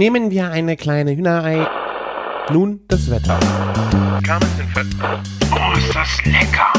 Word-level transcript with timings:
Nehmen 0.00 0.30
wir 0.30 0.50
eine 0.50 0.78
kleine 0.78 1.14
Hühnerei. 1.14 1.66
Nun 2.50 2.80
das 2.88 3.10
Wetter. 3.10 3.38
Oh, 5.52 5.76
ist 5.76 5.94
das 5.94 6.24
lecker! 6.24 6.72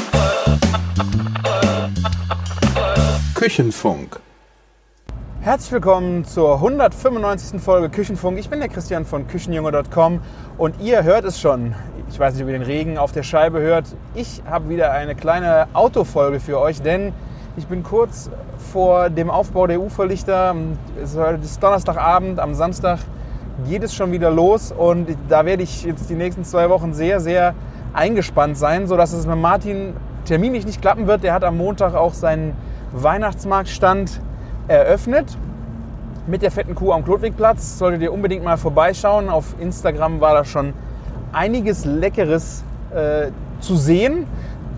Küchenfunk. 3.35 4.19
Herzlich 5.41 5.71
willkommen 5.71 6.25
zur 6.25 6.55
195. 6.55 7.61
Folge 7.61 7.89
Küchenfunk. 7.89 8.39
Ich 8.39 8.49
bin 8.49 8.59
der 8.59 8.69
Christian 8.69 9.05
von 9.05 9.27
Küchenjunge.com 9.27 10.19
und 10.57 10.81
ihr 10.81 11.03
hört 11.03 11.23
es 11.23 11.39
schon. 11.39 11.75
Ich 12.09 12.17
weiß 12.17 12.33
nicht, 12.33 12.41
ob 12.41 12.49
ihr 12.49 12.57
den 12.57 12.65
Regen 12.65 12.97
auf 12.97 13.11
der 13.11 13.21
Scheibe 13.21 13.59
hört. 13.59 13.85
Ich 14.15 14.41
habe 14.49 14.69
wieder 14.69 14.93
eine 14.93 15.13
kleine 15.13 15.67
Autofolge 15.73 16.39
für 16.39 16.59
euch, 16.59 16.81
denn 16.81 17.13
ich 17.57 17.67
bin 17.67 17.83
kurz 17.83 18.29
vor 18.71 19.09
dem 19.09 19.29
Aufbau 19.29 19.67
der 19.67 19.81
Uferlichter. 19.81 20.55
Es 21.01 21.15
ist 21.15 21.61
Donnerstagabend, 21.61 22.39
am 22.39 22.53
Samstag 22.53 22.99
geht 23.67 23.83
es 23.83 23.93
schon 23.93 24.11
wieder 24.11 24.31
los 24.31 24.71
und 24.71 25.07
da 25.27 25.45
werde 25.45 25.63
ich 25.63 25.83
jetzt 25.83 26.09
die 26.09 26.15
nächsten 26.15 26.43
zwei 26.43 26.69
Wochen 26.69 26.93
sehr, 26.93 27.19
sehr 27.19 27.53
eingespannt 27.93 28.57
sein, 28.57 28.87
sodass 28.87 29.11
es 29.11 29.27
mit 29.27 29.37
Martin 29.37 29.93
terminlich 30.25 30.65
nicht 30.65 30.81
klappen 30.81 31.07
wird. 31.07 31.23
Der 31.23 31.33
hat 31.33 31.43
am 31.43 31.57
Montag 31.57 31.93
auch 31.93 32.13
seinen 32.13 32.55
Weihnachtsmarktstand 32.93 34.21
eröffnet 34.67 35.37
mit 36.27 36.41
der 36.41 36.51
fetten 36.51 36.75
Kuh 36.75 36.93
am 36.93 37.03
Klotwigplatz. 37.03 37.77
Solltet 37.77 38.01
ihr 38.01 38.13
unbedingt 38.13 38.43
mal 38.43 38.57
vorbeischauen. 38.57 39.29
Auf 39.29 39.55
Instagram 39.59 40.21
war 40.21 40.33
da 40.33 40.45
schon 40.45 40.73
einiges 41.33 41.83
Leckeres 41.83 42.63
äh, 42.95 43.31
zu 43.59 43.75
sehen. 43.75 44.25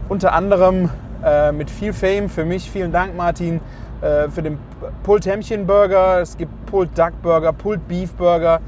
Unter 0.09 0.33
anderem 0.33 0.89
äh, 1.23 1.51
mit 1.51 1.69
viel 1.69 1.93
Fame 1.93 2.29
für 2.29 2.45
mich. 2.45 2.69
Vielen 2.69 2.91
Dank, 2.91 3.15
Martin, 3.15 3.61
äh, 4.01 4.29
für 4.29 4.41
den 4.41 4.57
Pulled 5.03 5.25
Hämmchen 5.25 5.65
Burger. 5.65 6.19
Es 6.21 6.37
gibt 6.37 6.65
Pulled 6.65 6.97
Duck 6.97 7.21
Burger, 7.21 7.53
Pulled 7.53 7.87
Beef 7.87 8.13
Burger, 8.13 8.59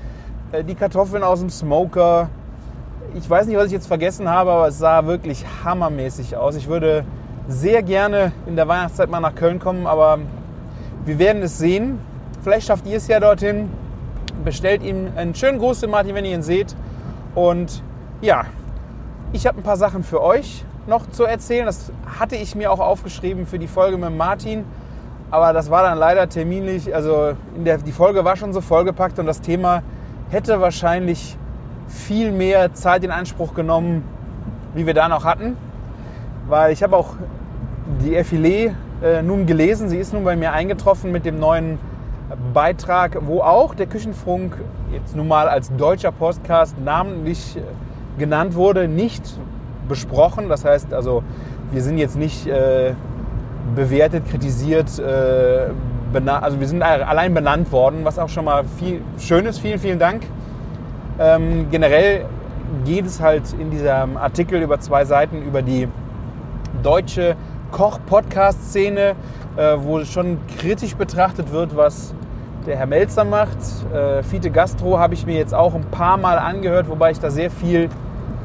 äh, 0.51 0.63
die 0.63 0.75
Kartoffeln 0.75 1.23
aus 1.23 1.39
dem 1.39 1.49
Smoker. 1.49 2.29
Ich 3.13 3.29
weiß 3.29 3.47
nicht, 3.47 3.57
was 3.57 3.67
ich 3.67 3.71
jetzt 3.73 3.87
vergessen 3.87 4.29
habe, 4.29 4.51
aber 4.51 4.67
es 4.67 4.79
sah 4.79 5.05
wirklich 5.05 5.45
hammermäßig 5.63 6.35
aus. 6.37 6.55
Ich 6.55 6.67
würde 6.67 7.05
sehr 7.47 7.83
gerne 7.83 8.31
in 8.45 8.55
der 8.55 8.67
Weihnachtszeit 8.67 9.09
mal 9.09 9.19
nach 9.19 9.35
Köln 9.35 9.59
kommen, 9.59 9.87
aber 9.87 10.19
wir 11.05 11.19
werden 11.19 11.41
es 11.43 11.57
sehen. 11.57 11.99
Vielleicht 12.43 12.67
schafft 12.67 12.87
ihr 12.87 12.97
es 12.97 13.07
ja 13.07 13.19
dorthin. 13.19 13.69
Bestellt 14.43 14.83
ihm 14.83 15.09
einen 15.15 15.35
schönen 15.35 15.59
Gruß 15.59 15.85
Martin, 15.87 16.15
wenn 16.15 16.25
ihr 16.25 16.35
ihn 16.35 16.43
seht. 16.43 16.75
Und 17.35 17.83
ja, 18.21 18.45
ich 19.33 19.45
habe 19.45 19.59
ein 19.59 19.63
paar 19.63 19.77
Sachen 19.77 20.03
für 20.03 20.21
euch 20.21 20.63
noch 20.87 21.09
zu 21.09 21.23
erzählen. 21.23 21.65
Das 21.65 21.91
hatte 22.19 22.35
ich 22.35 22.55
mir 22.55 22.71
auch 22.71 22.79
aufgeschrieben 22.79 23.45
für 23.45 23.59
die 23.59 23.67
Folge 23.67 23.97
mit 23.97 24.15
Martin. 24.15 24.63
Aber 25.31 25.53
das 25.53 25.69
war 25.69 25.83
dann 25.83 25.97
leider 25.97 26.29
terminlich, 26.29 26.93
also 26.93 27.33
der, 27.57 27.79
die 27.79 27.91
Folge 27.91 28.23
war 28.23 28.35
schon 28.35 28.53
so 28.53 28.61
vollgepackt 28.61 29.17
und 29.19 29.25
das 29.25 29.41
Thema 29.41 29.81
hätte 30.29 30.61
wahrscheinlich 30.61 31.37
viel 31.87 32.31
mehr 32.31 32.73
Zeit 32.73 33.03
in 33.03 33.11
Anspruch 33.11 33.53
genommen, 33.53 34.03
wie 34.75 34.85
wir 34.85 34.93
da 34.93 35.09
noch 35.09 35.25
hatten. 35.25 35.57
Weil 36.47 36.71
ich 36.71 36.83
habe 36.83 36.95
auch 36.95 37.15
die 38.03 38.15
Effilé 38.15 38.73
äh, 39.03 39.21
nun 39.23 39.45
gelesen. 39.45 39.89
Sie 39.89 39.97
ist 39.97 40.13
nun 40.13 40.23
bei 40.23 40.35
mir 40.35 40.53
eingetroffen 40.53 41.11
mit 41.11 41.25
dem 41.25 41.39
neuen 41.39 41.79
Beitrag, 42.53 43.17
wo 43.21 43.41
auch 43.41 43.75
der 43.75 43.87
Küchenfunk 43.87 44.57
jetzt 44.91 45.15
nun 45.15 45.27
mal 45.27 45.47
als 45.47 45.75
deutscher 45.75 46.11
Podcast 46.11 46.75
namentlich 46.83 47.57
äh, 47.57 47.61
genannt 48.17 48.55
wurde, 48.55 48.87
nicht 48.87 49.23
besprochen. 49.87 50.49
Das 50.49 50.65
heißt 50.65 50.93
also, 50.93 51.23
wir 51.71 51.81
sind 51.81 51.97
jetzt 51.97 52.17
nicht 52.17 52.47
äh, 52.47 52.93
bewertet, 53.75 54.27
kritisiert, 54.29 54.99
äh, 54.99 55.67
also 56.27 56.59
wir 56.61 56.67
sind 56.67 56.81
allein 56.81 57.33
benannt 57.33 57.71
worden, 57.73 57.99
was 58.03 58.17
auch 58.19 58.29
schon 58.29 58.45
mal 58.45 58.63
viel 58.79 59.01
Schönes. 59.19 59.59
Vielen, 59.59 59.79
vielen 59.79 59.99
Dank. 59.99 60.23
Ähm, 61.19 61.67
generell 61.71 62.25
geht 62.85 63.05
es 63.05 63.19
halt 63.19 63.43
in 63.59 63.69
diesem 63.69 64.15
Artikel 64.15 64.61
über 64.61 64.79
zwei 64.79 65.03
Seiten 65.03 65.41
über 65.41 65.61
die 65.61 65.89
deutsche 66.83 67.35
Koch-Podcast-Szene, 67.71 69.15
äh, 69.57 69.75
wo 69.77 70.03
schon 70.05 70.37
kritisch 70.57 70.95
betrachtet 70.95 71.51
wird, 71.51 71.75
was 71.75 72.13
der 72.65 72.77
Herr 72.77 72.85
Melzer 72.85 73.25
macht. 73.25 73.57
Äh, 73.93 74.23
Fiete 74.23 74.51
Gastro 74.51 74.97
habe 74.97 75.13
ich 75.13 75.25
mir 75.25 75.37
jetzt 75.37 75.53
auch 75.53 75.75
ein 75.75 75.85
paar 75.91 76.17
Mal 76.17 76.37
angehört, 76.37 76.89
wobei 76.89 77.11
ich 77.11 77.19
da 77.19 77.29
sehr 77.29 77.51
viel 77.51 77.89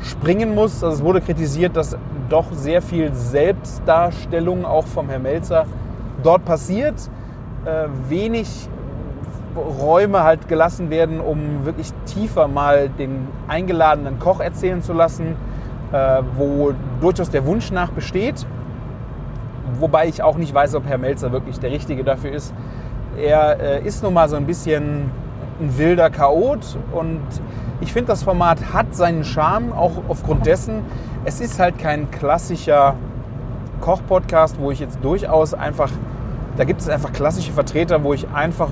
springen 0.03 0.55
muss. 0.55 0.83
Also 0.83 0.97
es 0.97 1.05
wurde 1.05 1.21
kritisiert, 1.21 1.77
dass 1.77 1.97
doch 2.29 2.47
sehr 2.53 2.83
viel 2.83 3.13
Selbstdarstellung 3.13 4.65
auch 4.65 4.87
vom 4.87 5.09
Herrn 5.09 5.23
Melzer 5.23 5.67
dort 6.23 6.45
passiert. 6.45 7.11
Äh, 7.65 7.89
wenig 8.09 8.69
Räume 9.57 10.23
halt 10.23 10.49
gelassen 10.49 10.91
werden, 10.91 11.21
um 11.21 11.65
wirklich 11.65 11.93
tiefer 12.07 12.49
mal 12.49 12.89
den 12.89 13.27
eingeladenen 13.49 14.19
Koch 14.19 14.41
erzählen 14.41 14.81
zu 14.81 14.93
lassen, 14.93 15.35
äh, 15.93 16.23
wo 16.37 16.73
durchaus 17.01 17.31
der 17.31 17.45
Wunsch 17.47 17.71
nach 17.73 17.91
besteht 17.91 18.47
wobei 19.79 20.09
ich 20.09 20.23
auch 20.23 20.37
nicht 20.37 20.55
weiß, 20.55 20.75
ob 20.75 20.87
Herr 20.87 20.99
Melzer 20.99 21.33
wirklich 21.33 21.59
der 21.59 21.71
Richtige 21.71 22.05
dafür 22.05 22.33
ist. 22.33 22.55
Er 23.17 23.61
äh, 23.61 23.87
ist 23.87 24.03
nun 24.03 24.15
mal 24.15 24.29
so 24.29 24.37
ein 24.37 24.47
bisschen 24.47 25.11
ein 25.61 25.79
wilder 25.79 26.11
Chaot 26.11 26.79
und 26.93 27.21
ich 27.81 27.93
finde, 27.93 28.09
das 28.09 28.23
Format 28.23 28.73
hat 28.73 28.95
seinen 28.95 29.25
Charme, 29.25 29.73
auch 29.73 29.93
aufgrund 30.09 30.47
dessen, 30.47 30.83
es 31.25 31.41
ist 31.41 31.59
halt 31.59 31.79
kein 31.79 32.11
klassischer 32.11 32.95
Koch-Podcast, 33.81 34.57
wo 34.61 34.71
ich 34.71 34.81
jetzt 34.81 34.99
durchaus 35.03 35.55
einfach, 35.55 35.91
da 36.57 36.65
gibt 36.65 36.81
es 36.81 36.89
einfach 36.89 37.13
klassische 37.13 37.53
Vertreter, 37.53 38.03
wo 38.05 38.13
ich 38.13 38.29
einfach 38.29 38.69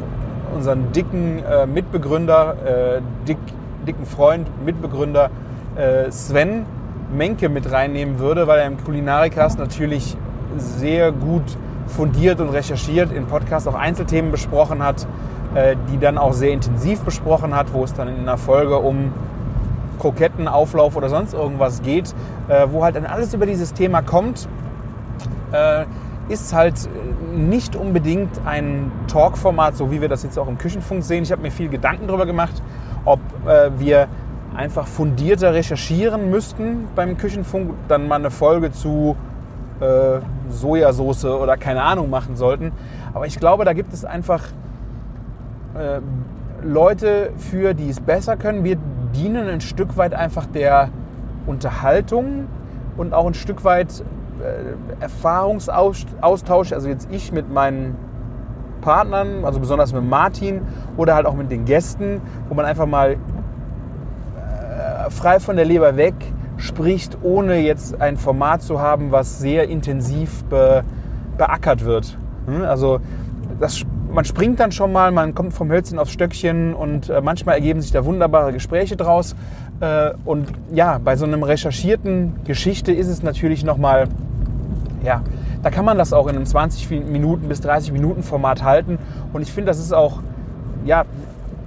unseren 0.55 0.93
dicken 0.93 1.43
äh, 1.45 1.67
Mitbegründer, 1.67 2.57
äh, 2.99 3.01
dick, 3.27 3.39
dicken 3.87 4.07
Freund, 4.07 4.49
Mitbegründer 4.65 5.31
äh, 5.77 6.11
Sven 6.11 6.67
Menke 7.15 7.49
mit 7.49 7.71
reinnehmen 7.73 8.19
würde, 8.19 8.47
weil 8.47 8.61
er 8.61 8.67
im 8.67 8.83
Kulinarikast 8.83 9.59
natürlich 9.59 10.17
sehr 10.59 11.13
gut 11.13 11.57
fundiert 11.87 12.41
und 12.41 12.51
recherchiert 12.51 13.13
in 13.13 13.27
Podcasts 13.27 13.67
auch 13.67 13.75
Einzelthemen 13.75 14.31
besprochen 14.31 14.83
hat, 14.83 15.07
die 15.91 15.99
dann 15.99 16.19
auch 16.19 16.33
sehr 16.33 16.51
intensiv 16.51 17.01
besprochen 17.01 17.55
hat, 17.55 17.73
wo 17.73 17.85
es 17.85 17.95
dann 17.95 18.09
in 18.09 18.21
einer 18.21 18.39
Folge 18.39 18.79
um 18.79 19.13
Krokettenauflauf 19.99 20.97
oder 20.97 21.09
sonst 21.09 21.35
irgendwas 21.35 21.83
geht, 21.83 22.15
äh, 22.49 22.67
wo 22.71 22.85
halt 22.85 22.97
dann 22.97 23.07
alles 23.07 23.35
über 23.35 23.47
dieses 23.47 23.73
Thema 23.73 24.03
kommt, 24.03 24.49
äh, 25.53 25.85
ist 26.29 26.55
halt 26.55 26.89
nicht 27.35 27.75
unbedingt 27.75 28.41
ein 28.45 28.93
Talk-Format, 29.09 29.77
so 29.77 29.91
wie 29.91 30.01
wir 30.01 30.09
das 30.09 30.23
jetzt 30.23 30.39
auch 30.39 30.47
im 30.47 30.59
Küchenfunk 30.59 31.03
sehen. 31.03 31.23
Ich 31.23 31.33
habe 31.33 31.43
mir 31.43 31.51
viel 31.51 31.69
Gedanken 31.69 32.07
darüber 32.07 32.27
gemacht, 32.27 32.63
ob 33.07 33.21
wir 33.79 34.09
einfach 34.55 34.87
fundierter 34.87 35.55
recherchieren 35.55 36.31
müssten 36.31 36.89
beim 36.95 37.17
Küchenfunk, 37.17 37.71
dann 37.89 38.09
mal 38.09 38.17
eine 38.17 38.31
Folge 38.31 38.73
zu 38.73 39.17
äh, 39.81 40.21
Sojasauce 40.51 41.25
oder 41.25 41.57
keine 41.57 41.83
Ahnung 41.83 42.11
machen 42.11 42.37
sollten. 42.37 42.73
Aber 43.15 43.27
ich 43.27 43.39
glaube, 43.39 43.65
da 43.65 43.73
gibt 43.73 43.93
es 43.93 44.05
einfach 44.05 44.43
äh, 45.79 46.01
Leute 46.63 47.31
für, 47.37 47.75
die 47.75 47.89
es 47.89 48.01
besser 48.01 48.37
können. 48.37 48.65
Wir 48.65 48.77
dienen 49.15 49.49
ein 49.49 49.61
Stück 49.61 49.97
weit 49.97 50.15
einfach 50.15 50.47
der 50.47 50.91
Unterhaltung 51.47 52.47
und 52.97 53.15
auch 53.15 53.27
ein 53.27 53.35
Stück 53.35 53.65
weit 53.65 54.03
äh, 54.41 55.03
Erfahrungsaustausch. 55.03 56.73
Also 56.73 56.89
jetzt 56.89 57.09
ich 57.11 57.33
mit 57.33 57.53
meinen 57.53 57.97
Partnern, 58.81 59.45
also 59.45 59.61
besonders 59.61 59.93
mit 59.93 60.05
Martin 60.05 60.63
oder 60.97 61.15
halt 61.15 61.27
auch 61.27 61.35
mit 61.35 61.51
den 61.51 61.65
Gästen, 61.65 62.21
wo 62.49 62.55
man 62.55 62.65
einfach 62.65 62.87
mal 62.87 63.13
äh, 63.13 65.11
frei 65.11 65.41
von 65.41 65.57
der 65.57 65.65
Leber 65.65 65.97
weg 65.97 66.15
spricht, 66.57 67.19
ohne 67.23 67.59
jetzt 67.59 68.01
ein 68.01 68.17
Format 68.17 68.63
zu 68.63 68.81
haben, 68.81 69.13
was 69.13 69.39
sehr 69.39 69.69
intensiv 69.69 70.45
be, 70.45 70.83
beackert 71.37 71.85
wird. 71.85 72.19
Hm? 72.47 72.63
Also 72.63 73.01
das, 73.61 73.85
man 74.13 74.25
springt 74.25 74.61
dann 74.61 74.73
schon 74.73 74.93
mal, 74.93 75.11
man 75.11 75.35
kommt 75.35 75.53
vom 75.53 75.71
Hölzchen 75.71 75.99
aufs 75.99 76.13
Stöckchen 76.13 76.75
und 76.75 77.09
äh, 77.09 77.21
manchmal 77.21 77.57
ergeben 77.57 77.81
sich 77.81 77.93
da 77.93 78.05
wunderbare 78.05 78.53
Gespräche 78.53 78.97
draus. 78.97 79.37
Äh, 79.81 80.11
und 80.25 80.49
ja, 80.73 80.99
bei 80.99 81.17
so 81.17 81.25
einem 81.25 81.43
recherchierten 81.43 82.41
Geschichte 82.45 82.93
ist 82.93 83.09
es 83.09 83.23
natürlich 83.23 83.65
nochmal, 83.65 84.09
ja, 85.05 85.23
da 85.63 85.71
kann 85.71 85.85
man 85.85 85.99
das 85.99 86.13
auch 86.13 86.27
in 86.29 86.37
einem 86.37 86.47
20 86.47 86.91
Minuten 86.91 87.49
bis 87.49 87.61
30 87.61 87.93
Minuten 87.93 88.23
Format 88.23 88.63
halten. 88.63 88.99
Und 89.33 89.43
ich 89.43 89.53
finde, 89.53 89.71
das 89.71 89.79
ist 89.79 89.93
auch, 89.93 90.21
ja, 90.85 91.05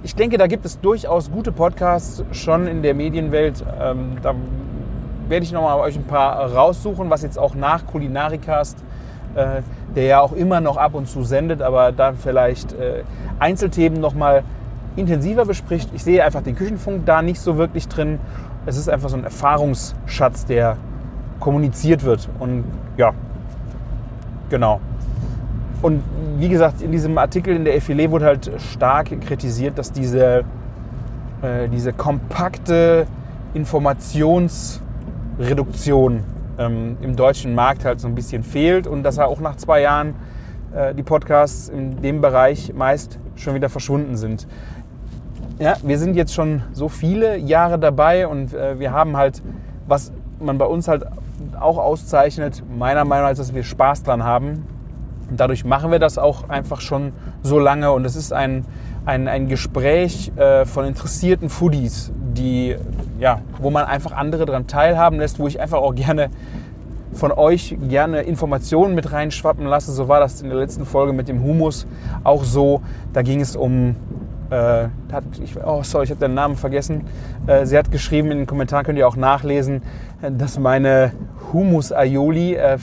ich 0.02 0.16
denke, 0.16 0.36
da 0.36 0.46
gibt 0.46 0.64
es 0.64 0.80
durchaus 0.80 1.30
gute 1.30 1.52
Podcasts 1.52 2.24
schon 2.32 2.66
in 2.66 2.82
der 2.82 2.94
Medienwelt. 2.94 3.64
Ähm, 3.80 4.16
da 4.22 4.34
werde 5.28 5.44
ich 5.44 5.52
nochmal 5.52 5.78
euch 5.78 5.96
ein 5.96 6.04
paar 6.04 6.52
raussuchen, 6.52 7.08
was 7.08 7.22
jetzt 7.22 7.38
auch 7.38 7.54
nach 7.54 7.86
Kulinarikast, 7.86 8.82
äh, 9.34 9.62
der 9.94 10.04
ja 10.04 10.20
auch 10.20 10.32
immer 10.32 10.60
noch 10.60 10.76
ab 10.76 10.94
und 10.94 11.06
zu 11.06 11.24
sendet, 11.24 11.62
aber 11.62 11.92
da 11.92 12.12
vielleicht 12.12 12.72
äh, 12.72 13.02
Einzelthemen 13.38 14.00
nochmal 14.00 14.44
intensiver 14.96 15.44
bespricht. 15.44 15.90
Ich 15.94 16.04
sehe 16.04 16.24
einfach 16.24 16.42
den 16.42 16.54
Küchenfunk 16.54 17.06
da 17.06 17.22
nicht 17.22 17.40
so 17.40 17.56
wirklich 17.56 17.88
drin. 17.88 18.18
Es 18.66 18.76
ist 18.76 18.88
einfach 18.88 19.08
so 19.08 19.16
ein 19.16 19.24
Erfahrungsschatz, 19.24 20.44
der 20.44 20.76
kommuniziert 21.40 22.04
wird. 22.04 22.28
Und 22.38 22.64
ja, 22.96 23.12
genau. 24.50 24.80
Und 25.80 26.02
wie 26.38 26.48
gesagt, 26.48 26.82
in 26.82 26.92
diesem 26.92 27.18
Artikel 27.18 27.56
in 27.56 27.64
der 27.64 27.80
FILE 27.80 28.10
wurde 28.10 28.26
halt 28.26 28.50
stark 28.58 29.20
kritisiert, 29.22 29.78
dass 29.78 29.90
diese 29.90 30.44
äh, 31.42 31.68
diese 31.68 31.92
kompakte 31.92 33.06
Informationsreduktion 33.52 36.22
ähm, 36.66 36.96
im 37.00 37.16
deutschen 37.16 37.54
Markt 37.54 37.84
halt 37.84 38.00
so 38.00 38.08
ein 38.08 38.14
bisschen 38.14 38.42
fehlt 38.42 38.86
und 38.86 39.02
dass 39.02 39.18
er 39.18 39.28
auch 39.28 39.40
nach 39.40 39.56
zwei 39.56 39.80
Jahren 39.80 40.14
äh, 40.74 40.94
die 40.94 41.02
Podcasts 41.02 41.68
in 41.68 42.00
dem 42.02 42.20
Bereich 42.20 42.72
meist 42.74 43.18
schon 43.36 43.54
wieder 43.54 43.68
verschwunden 43.68 44.16
sind. 44.16 44.46
Ja, 45.58 45.76
wir 45.82 45.98
sind 45.98 46.14
jetzt 46.14 46.34
schon 46.34 46.62
so 46.72 46.88
viele 46.88 47.36
Jahre 47.36 47.78
dabei 47.78 48.26
und 48.26 48.54
äh, 48.54 48.78
wir 48.78 48.92
haben 48.92 49.16
halt, 49.16 49.42
was 49.86 50.12
man 50.40 50.58
bei 50.58 50.64
uns 50.64 50.88
halt 50.88 51.04
auch 51.60 51.78
auszeichnet, 51.78 52.62
meiner 52.76 53.04
Meinung 53.04 53.28
nach, 53.28 53.36
dass 53.36 53.54
wir 53.54 53.62
Spaß 53.62 54.02
dran 54.02 54.24
haben. 54.24 54.66
Und 55.30 55.38
dadurch 55.38 55.64
machen 55.64 55.90
wir 55.90 55.98
das 55.98 56.18
auch 56.18 56.48
einfach 56.48 56.80
schon 56.80 57.12
so 57.42 57.58
lange 57.58 57.92
und 57.92 58.04
es 58.04 58.16
ist 58.16 58.32
ein, 58.32 58.64
ein, 59.04 59.28
ein 59.28 59.48
Gespräch 59.48 60.32
äh, 60.36 60.64
von 60.64 60.84
interessierten 60.84 61.48
Foodies, 61.48 62.12
die, 62.14 62.76
ja, 63.18 63.40
wo 63.60 63.70
man 63.70 63.84
einfach 63.84 64.12
andere 64.12 64.46
daran 64.46 64.66
teilhaben 64.66 65.18
lässt, 65.18 65.38
wo 65.38 65.48
ich 65.48 65.60
einfach 65.60 65.78
auch 65.78 65.94
gerne 65.94 66.30
von 67.12 67.30
euch 67.30 67.76
gerne 67.88 68.22
Informationen 68.22 68.94
mit 68.94 69.12
reinschwappen 69.12 69.66
lasse. 69.66 69.92
So 69.92 70.08
war 70.08 70.20
das 70.20 70.40
in 70.40 70.48
der 70.48 70.58
letzten 70.58 70.86
Folge 70.86 71.12
mit 71.12 71.28
dem 71.28 71.42
Humus 71.42 71.86
auch 72.24 72.44
so. 72.44 72.80
Da 73.12 73.22
ging 73.22 73.40
es 73.40 73.54
um 73.54 73.96
äh, 74.50 74.88
hat, 75.10 75.24
ich, 75.42 75.56
oh, 75.64 75.82
sorry, 75.82 76.04
ich 76.04 76.10
habe 76.10 76.20
den 76.20 76.34
Namen 76.34 76.56
vergessen. 76.56 77.02
Äh, 77.46 77.66
sie 77.66 77.76
hat 77.76 77.90
geschrieben, 77.90 78.30
in 78.30 78.38
den 78.38 78.46
Kommentaren 78.46 78.84
könnt 78.84 78.98
ihr 78.98 79.08
auch 79.08 79.16
nachlesen, 79.16 79.82
dass 80.20 80.58
meine 80.58 81.12
Humus 81.52 81.92
Aioli 81.92 82.54
äh, 82.54 82.78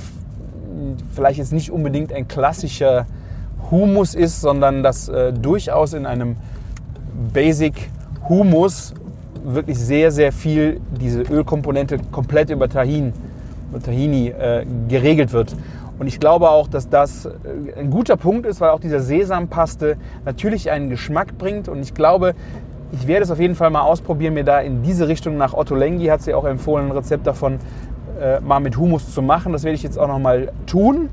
vielleicht 1.13 1.39
jetzt 1.39 1.53
nicht 1.53 1.71
unbedingt 1.71 2.11
ein 2.11 2.27
klassischer 2.27 3.05
Humus 3.71 4.15
ist, 4.15 4.41
sondern 4.41 4.83
dass 4.83 5.09
äh, 5.09 5.33
durchaus 5.33 5.93
in 5.93 6.05
einem 6.05 6.35
Basic 7.33 7.89
Humus 8.27 8.93
wirklich 9.43 9.79
sehr, 9.79 10.11
sehr 10.11 10.31
viel 10.31 10.79
diese 10.99 11.21
Ölkomponente 11.21 11.97
komplett 12.11 12.49
über 12.49 12.69
Tahin, 12.69 13.13
Tahini 13.83 14.29
äh, 14.29 14.65
geregelt 14.87 15.33
wird. 15.33 15.55
Und 15.99 16.07
ich 16.07 16.19
glaube 16.19 16.49
auch, 16.49 16.67
dass 16.67 16.89
das 16.89 17.25
äh, 17.25 17.29
ein 17.77 17.89
guter 17.89 18.15
Punkt 18.15 18.45
ist, 18.45 18.61
weil 18.61 18.69
auch 18.69 18.79
diese 18.79 18.99
Sesampaste 18.99 19.97
natürlich 20.25 20.71
einen 20.71 20.89
Geschmack 20.89 21.37
bringt. 21.37 21.67
Und 21.67 21.81
ich 21.81 21.93
glaube, 21.93 22.35
ich 22.91 23.05
werde 23.05 23.23
es 23.23 23.31
auf 23.31 23.39
jeden 23.39 23.55
Fall 23.55 23.69
mal 23.69 23.81
ausprobieren, 23.81 24.33
mir 24.33 24.45
da 24.45 24.61
in 24.61 24.81
diese 24.81 25.07
Richtung 25.07 25.37
nach 25.37 25.53
Otto 25.53 25.75
Lengi 25.75 26.05
hat 26.05 26.21
sie 26.21 26.33
auch 26.33 26.45
empfohlen, 26.45 26.87
ein 26.87 26.91
Rezept 26.91 27.27
davon 27.27 27.59
äh, 28.19 28.39
mal 28.39 28.59
mit 28.59 28.77
Humus 28.77 29.13
zu 29.13 29.21
machen. 29.21 29.53
Das 29.53 29.63
werde 29.63 29.75
ich 29.75 29.83
jetzt 29.83 29.99
auch 29.99 30.07
noch 30.07 30.19
mal 30.19 30.51
tun, 30.65 31.09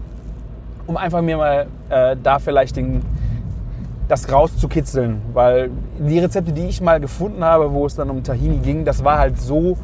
um 0.86 0.96
einfach 0.96 1.22
mir 1.22 1.36
mal 1.36 1.66
äh, 1.90 2.16
da 2.22 2.38
vielleicht 2.38 2.76
den, 2.76 3.02
das 4.08 4.30
rauszukitzeln. 4.30 5.20
Weil 5.32 5.70
die 5.98 6.18
Rezepte, 6.18 6.52
die 6.52 6.66
ich 6.66 6.80
mal 6.80 7.00
gefunden 7.00 7.44
habe, 7.44 7.72
wo 7.72 7.86
es 7.86 7.96
dann 7.96 8.10
um 8.10 8.22
Tahini 8.22 8.58
ging, 8.58 8.84
das 8.84 9.04
war 9.04 9.18
halt 9.18 9.38
so 9.38 9.76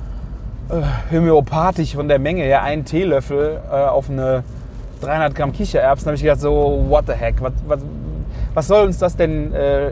äh, 0.69 1.15
homöopathisch 1.15 1.95
von 1.95 2.09
der 2.09 2.19
Menge. 2.19 2.49
Ja, 2.49 2.63
ein 2.63 2.85
Teelöffel 2.85 3.61
äh, 3.71 3.75
auf 3.75 4.09
eine 4.09 4.45
300 5.01 5.35
Gramm 5.35 5.53
Kichererbsen, 5.53 6.07
habe 6.07 6.17
ich 6.17 6.23
gedacht, 6.23 6.41
so, 6.41 6.85
what 6.89 7.05
the 7.07 7.13
heck, 7.13 7.43
was, 7.43 7.53
was, 7.67 7.81
was 8.55 8.67
soll 8.69 8.87
uns 8.87 8.99
das 8.99 9.17
denn 9.17 9.53
äh, 9.53 9.91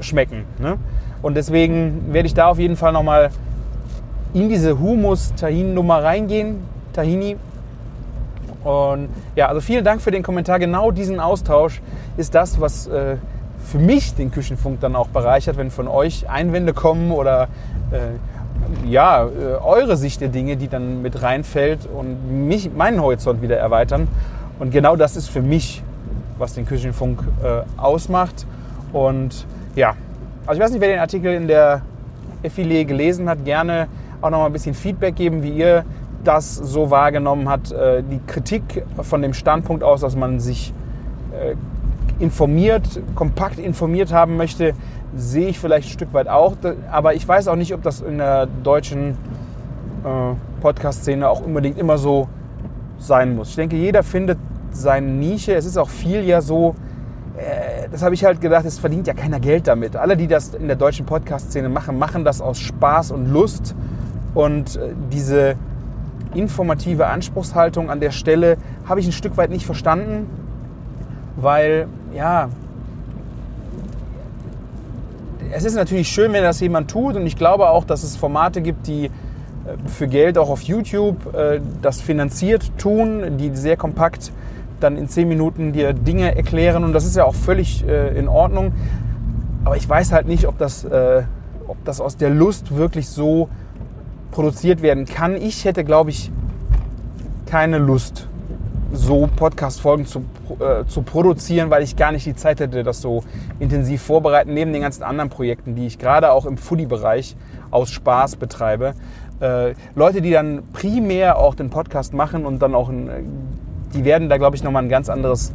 schmecken? 0.00 0.44
Ne? 0.58 0.76
Und 1.22 1.34
deswegen 1.34 2.12
werde 2.12 2.26
ich 2.26 2.34
da 2.34 2.48
auf 2.48 2.58
jeden 2.58 2.76
Fall 2.76 2.92
nochmal 2.92 3.30
in 4.34 4.48
diese 4.48 4.78
Humus-Tahini-Nummer 4.78 6.02
reingehen. 6.02 6.56
Tahini. 6.92 7.36
Und 8.64 9.10
ja, 9.36 9.48
also 9.48 9.60
vielen 9.60 9.84
Dank 9.84 10.00
für 10.00 10.10
den 10.10 10.22
Kommentar. 10.22 10.58
Genau 10.58 10.90
diesen 10.90 11.20
Austausch 11.20 11.80
ist 12.16 12.34
das, 12.34 12.60
was 12.60 12.86
äh, 12.86 13.16
für 13.64 13.78
mich 13.78 14.14
den 14.14 14.30
Küchenfunk 14.30 14.80
dann 14.80 14.96
auch 14.96 15.08
bereichert, 15.08 15.56
wenn 15.56 15.70
von 15.70 15.86
euch 15.86 16.28
Einwände 16.28 16.72
kommen 16.72 17.12
oder 17.12 17.48
äh, 17.90 18.88
ja, 18.88 19.24
äh, 19.24 19.28
eure 19.62 19.96
Sicht 19.96 20.20
der 20.20 20.28
Dinge, 20.28 20.56
die 20.56 20.68
dann 20.68 21.02
mit 21.02 21.22
reinfällt 21.22 21.86
und 21.86 22.46
mich, 22.46 22.72
meinen 22.72 23.00
Horizont 23.00 23.42
wieder 23.42 23.56
erweitern. 23.56 24.08
Und 24.58 24.70
genau 24.70 24.96
das 24.96 25.16
ist 25.16 25.28
für 25.28 25.42
mich, 25.42 25.82
was 26.38 26.54
den 26.54 26.66
Küchenfunk 26.66 27.20
äh, 27.42 27.80
ausmacht. 27.80 28.46
Und 28.92 29.46
ja, 29.74 29.94
also 30.46 30.58
ich 30.58 30.64
weiß 30.64 30.72
nicht, 30.72 30.80
wer 30.80 30.88
den 30.88 31.00
Artikel 31.00 31.34
in 31.34 31.48
der 31.48 31.82
Effilé 32.42 32.84
gelesen 32.84 33.28
hat, 33.28 33.44
gerne 33.44 33.88
auch 34.20 34.30
noch 34.30 34.38
mal 34.38 34.46
ein 34.46 34.52
bisschen 34.52 34.74
Feedback 34.74 35.16
geben, 35.16 35.42
wie 35.42 35.50
ihr 35.50 35.84
das 36.24 36.56
so 36.56 36.90
wahrgenommen 36.90 37.48
habt. 37.48 37.72
Äh, 37.72 38.02
die 38.02 38.20
Kritik 38.26 38.84
von 39.02 39.22
dem 39.22 39.34
Standpunkt 39.34 39.82
aus, 39.82 40.00
dass 40.00 40.16
man 40.16 40.40
sich 40.40 40.72
äh, 41.32 41.54
informiert, 42.22 43.00
kompakt 43.14 43.58
informiert 43.58 44.12
haben 44.12 44.36
möchte, 44.36 44.74
sehe 45.14 45.48
ich 45.48 45.58
vielleicht 45.58 45.88
ein 45.88 45.92
Stück 45.92 46.12
weit 46.12 46.28
auch. 46.28 46.56
Aber 46.90 47.14
ich 47.14 47.26
weiß 47.26 47.48
auch 47.48 47.56
nicht, 47.56 47.74
ob 47.74 47.82
das 47.82 48.00
in 48.00 48.18
der 48.18 48.46
deutschen 48.46 49.10
äh, 50.04 50.34
Podcast-Szene 50.60 51.28
auch 51.28 51.40
unbedingt 51.40 51.78
immer 51.78 51.98
so 51.98 52.28
sein 52.98 53.36
muss. 53.36 53.50
Ich 53.50 53.56
denke, 53.56 53.76
jeder 53.76 54.02
findet 54.02 54.38
seine 54.70 55.06
Nische. 55.06 55.54
Es 55.54 55.66
ist 55.66 55.76
auch 55.76 55.88
viel 55.88 56.24
ja 56.24 56.40
so, 56.40 56.74
das 57.90 58.02
habe 58.02 58.14
ich 58.14 58.24
halt 58.24 58.40
gedacht, 58.40 58.64
es 58.64 58.78
verdient 58.78 59.08
ja 59.08 59.12
keiner 59.12 59.40
Geld 59.40 59.66
damit. 59.66 59.96
Alle, 59.96 60.16
die 60.16 60.28
das 60.28 60.54
in 60.54 60.68
der 60.68 60.76
deutschen 60.76 61.04
Podcast-Szene 61.04 61.68
machen, 61.68 61.98
machen 61.98 62.24
das 62.24 62.40
aus 62.40 62.60
Spaß 62.60 63.10
und 63.10 63.26
Lust. 63.26 63.74
Und 64.34 64.78
diese 65.12 65.56
informative 66.34 67.06
Anspruchshaltung 67.06 67.90
an 67.90 68.00
der 68.00 68.10
Stelle 68.10 68.56
habe 68.86 69.00
ich 69.00 69.06
ein 69.06 69.12
Stück 69.12 69.36
weit 69.36 69.50
nicht 69.50 69.66
verstanden, 69.66 70.26
weil, 71.36 71.86
ja, 72.14 72.48
es 75.52 75.64
ist 75.64 75.74
natürlich 75.74 76.08
schön, 76.08 76.32
wenn 76.32 76.42
das 76.42 76.60
jemand 76.60 76.90
tut 76.90 77.16
und 77.16 77.26
ich 77.26 77.36
glaube 77.36 77.68
auch, 77.68 77.84
dass 77.84 78.02
es 78.02 78.16
Formate 78.16 78.60
gibt, 78.60 78.86
die 78.86 79.10
für 79.86 80.08
Geld 80.08 80.38
auch 80.38 80.50
auf 80.50 80.62
YouTube 80.62 81.34
äh, 81.34 81.60
das 81.80 82.00
finanziert 82.00 82.70
tun, 82.78 83.38
die 83.38 83.54
sehr 83.54 83.76
kompakt 83.76 84.32
dann 84.80 84.96
in 84.96 85.08
zehn 85.08 85.28
Minuten 85.28 85.72
dir 85.72 85.92
Dinge 85.92 86.36
erklären 86.36 86.84
und 86.84 86.92
das 86.92 87.04
ist 87.04 87.16
ja 87.16 87.24
auch 87.24 87.34
völlig 87.34 87.86
äh, 87.86 88.18
in 88.18 88.28
Ordnung. 88.28 88.72
Aber 89.64 89.76
ich 89.76 89.88
weiß 89.88 90.12
halt 90.12 90.26
nicht, 90.26 90.46
ob 90.46 90.58
das, 90.58 90.84
äh, 90.84 91.22
ob 91.66 91.82
das 91.84 92.00
aus 92.00 92.16
der 92.16 92.30
Lust 92.30 92.76
wirklich 92.76 93.08
so 93.08 93.48
produziert 94.34 94.82
werden 94.82 95.06
kann. 95.06 95.36
Ich 95.36 95.64
hätte, 95.64 95.84
glaube 95.84 96.10
ich, 96.10 96.30
keine 97.46 97.78
Lust, 97.78 98.28
so 98.92 99.28
Podcast-Folgen 99.34 100.06
zu, 100.06 100.24
äh, 100.58 100.84
zu 100.86 101.02
produzieren, 101.02 101.70
weil 101.70 101.82
ich 101.82 101.96
gar 101.96 102.12
nicht 102.12 102.26
die 102.26 102.34
Zeit 102.34 102.60
hätte, 102.60 102.84
das 102.84 103.00
so 103.00 103.24
intensiv 103.58 104.02
vorbereiten, 104.02 104.52
neben 104.52 104.72
den 104.72 104.82
ganzen 104.82 105.02
anderen 105.02 105.30
Projekten, 105.30 105.74
die 105.74 105.86
ich 105.86 105.98
gerade 105.98 106.32
auch 106.32 106.44
im 106.44 106.58
Foodie-Bereich 106.58 107.36
aus 107.70 107.90
Spaß 107.90 108.36
betreibe 108.36 108.94
äh, 109.40 109.74
Leute, 109.94 110.22
die 110.22 110.30
dann 110.30 110.62
primär 110.72 111.38
auch 111.38 111.54
den 111.54 111.70
Podcast 111.70 112.14
machen 112.14 112.46
und 112.46 112.60
dann 112.60 112.74
auch, 112.74 112.88
ein, 112.88 113.08
die 113.94 114.04
werden 114.04 114.28
da, 114.28 114.38
glaube 114.38 114.56
ich, 114.56 114.62
nochmal 114.62 114.82
ein 114.82 114.88
ganz 114.88 115.08
anderes 115.08 115.52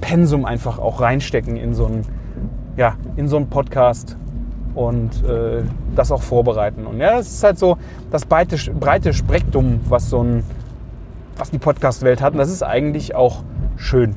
Pensum 0.00 0.44
einfach 0.44 0.78
auch 0.78 1.00
reinstecken 1.00 1.56
in 1.56 1.74
so 1.74 1.86
einen, 1.86 2.04
ja, 2.76 2.96
in 3.16 3.28
so 3.28 3.36
einen 3.36 3.48
Podcast 3.48 4.16
und 4.76 5.24
äh, 5.24 5.62
das 5.96 6.12
auch 6.12 6.22
vorbereiten. 6.22 6.86
Und 6.86 7.00
ja, 7.00 7.16
das 7.16 7.28
ist 7.28 7.42
halt 7.42 7.58
so 7.58 7.78
das 8.10 8.26
breite, 8.26 8.56
breite 8.72 9.12
Spektrum, 9.12 9.80
was 9.88 10.10
so 10.10 10.22
ein, 10.22 10.44
was 11.36 11.50
die 11.50 11.58
Podcast-Welt 11.58 12.20
hat. 12.20 12.34
Und 12.34 12.38
das 12.38 12.50
ist 12.50 12.62
eigentlich 12.62 13.14
auch 13.14 13.42
schön. 13.76 14.14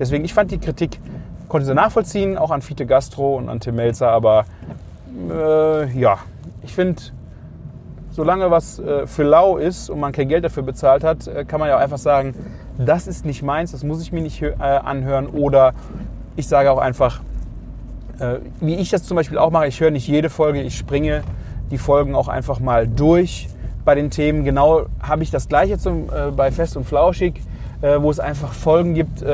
Deswegen, 0.00 0.24
ich 0.24 0.32
fand 0.32 0.50
die 0.50 0.58
Kritik, 0.58 0.98
konnte 1.48 1.66
sie 1.66 1.74
nachvollziehen, 1.74 2.38
auch 2.38 2.50
an 2.50 2.62
Fiete 2.62 2.86
Gastro 2.86 3.36
und 3.36 3.50
an 3.50 3.60
Tim 3.60 3.76
Melzer, 3.76 4.08
aber 4.08 4.46
äh, 5.30 5.98
ja, 5.98 6.18
ich 6.62 6.74
finde, 6.74 7.02
solange 8.10 8.50
was 8.50 8.78
äh, 8.78 9.06
für 9.06 9.24
lau 9.24 9.58
ist 9.58 9.90
und 9.90 10.00
man 10.00 10.12
kein 10.12 10.28
Geld 10.28 10.44
dafür 10.44 10.62
bezahlt 10.62 11.04
hat, 11.04 11.26
äh, 11.26 11.44
kann 11.44 11.60
man 11.60 11.68
ja 11.68 11.76
auch 11.76 11.80
einfach 11.80 11.98
sagen, 11.98 12.34
das 12.78 13.06
ist 13.06 13.26
nicht 13.26 13.42
meins, 13.42 13.72
das 13.72 13.84
muss 13.84 14.00
ich 14.00 14.12
mir 14.12 14.22
nicht 14.22 14.40
äh, 14.40 14.54
anhören. 14.58 15.26
Oder 15.26 15.74
ich 16.36 16.48
sage 16.48 16.70
auch 16.70 16.78
einfach, 16.78 17.20
wie 18.60 18.74
ich 18.74 18.90
das 18.90 19.04
zum 19.04 19.16
Beispiel 19.16 19.38
auch 19.38 19.50
mache, 19.50 19.66
ich 19.66 19.80
höre 19.80 19.90
nicht 19.90 20.06
jede 20.06 20.30
Folge, 20.30 20.60
ich 20.62 20.76
springe 20.76 21.22
die 21.70 21.78
Folgen 21.78 22.14
auch 22.14 22.28
einfach 22.28 22.60
mal 22.60 22.86
durch 22.86 23.48
bei 23.84 23.94
den 23.94 24.10
Themen. 24.10 24.44
Genau 24.44 24.86
habe 25.02 25.22
ich 25.22 25.30
das 25.30 25.48
gleiche 25.48 25.78
zum, 25.78 26.08
bei 26.36 26.50
Fest 26.52 26.76
und 26.76 26.84
Flauschig, 26.84 27.40
wo 27.80 28.10
es 28.10 28.20
einfach 28.20 28.52
Folgen 28.52 28.94
gibt, 28.94 29.24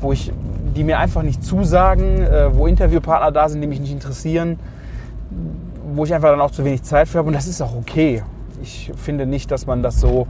wo 0.00 0.12
ich, 0.12 0.32
die 0.74 0.84
mir 0.84 0.98
einfach 0.98 1.22
nicht 1.22 1.44
zusagen, 1.44 2.26
wo 2.52 2.66
Interviewpartner 2.66 3.30
da 3.30 3.48
sind, 3.48 3.60
die 3.60 3.66
mich 3.66 3.80
nicht 3.80 3.92
interessieren 3.92 4.58
wo 5.94 6.04
ich 6.04 6.14
einfach 6.14 6.30
dann 6.30 6.40
auch 6.40 6.50
zu 6.50 6.64
wenig 6.64 6.82
Zeit 6.82 7.08
für 7.08 7.18
habe 7.18 7.28
und 7.28 7.34
das 7.34 7.46
ist 7.46 7.60
auch 7.62 7.74
okay. 7.74 8.22
Ich 8.62 8.92
finde 8.96 9.26
nicht, 9.26 9.50
dass 9.50 9.66
man 9.66 9.82
das 9.82 10.00
so 10.00 10.26